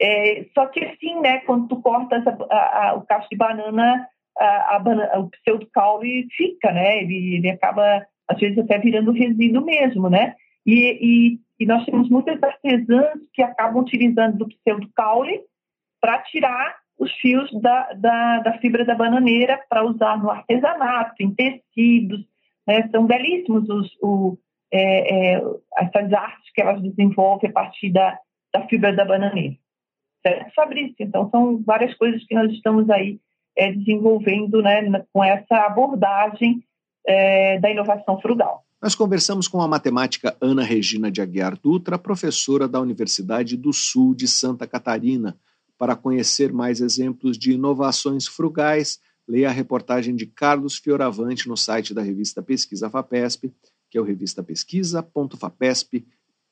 [0.00, 1.40] É, só que assim, né?
[1.40, 4.08] Quando tu cortas a, a, a, o cacho de banana,
[4.38, 7.02] a, banana, o pseudocaule fica, né?
[7.02, 10.34] Ele, ele acaba às vezes até virando resíduo mesmo, né?
[10.66, 15.40] E, e, e nós temos muitas artesãs que acabam utilizando do pseudocaule
[16.00, 21.34] para tirar os fios da, da, da fibra da bananeira para usar no artesanato, em
[21.34, 22.24] tecidos,
[22.66, 22.88] né?
[22.90, 24.38] São belíssimos os, o,
[24.72, 25.42] é, é,
[25.78, 28.18] essas artes que elas desenvolvem a partir da,
[28.52, 29.56] da fibra da bananeira.
[30.24, 30.96] Certo, Fabrício?
[31.00, 33.18] Então, são várias coisas que nós estamos aí
[33.56, 36.62] é, desenvolvendo né, com essa abordagem
[37.06, 38.64] é, da inovação frugal.
[38.80, 44.14] Nós conversamos com a matemática Ana Regina de Aguiar Dutra, professora da Universidade do Sul
[44.14, 45.36] de Santa Catarina,
[45.78, 51.94] para conhecer mais exemplos de inovações frugais leia a reportagem de Carlos Fioravante no site
[51.94, 53.52] da revista Pesquisa FAPESP,
[53.90, 54.04] que é o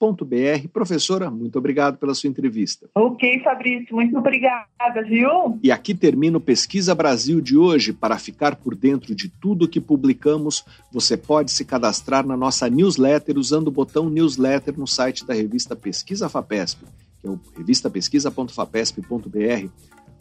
[0.01, 0.69] revistapesquisa.fapesp.br.
[0.73, 2.89] Professora, muito obrigado pela sua entrevista.
[2.95, 5.59] Ok, Fabrício, muito obrigada, viu?
[5.63, 7.93] E aqui termina o Pesquisa Brasil de hoje.
[7.93, 13.39] Para ficar por dentro de tudo que publicamos, você pode se cadastrar na nossa newsletter
[13.39, 16.85] usando o botão newsletter no site da revista Pesquisa FAPESP,
[17.21, 19.69] que é o revistapesquisa.fapesp.br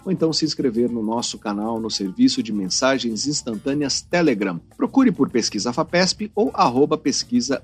[0.05, 4.59] ou então se inscrever no nosso canal no serviço de mensagens instantâneas Telegram.
[4.75, 7.61] Procure por Pesquisa FAPESP ou arroba pesquisa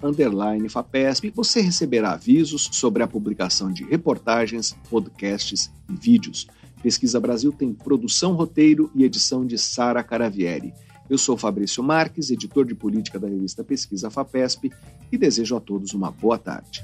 [0.69, 1.31] FAPESP.
[1.35, 6.47] Você receberá avisos sobre a publicação de reportagens, podcasts e vídeos.
[6.81, 10.73] Pesquisa Brasil tem produção, roteiro e edição de Sara Caravieri.
[11.09, 14.71] Eu sou Fabrício Marques, editor de política da revista Pesquisa FAPESP,
[15.11, 16.83] e desejo a todos uma boa tarde.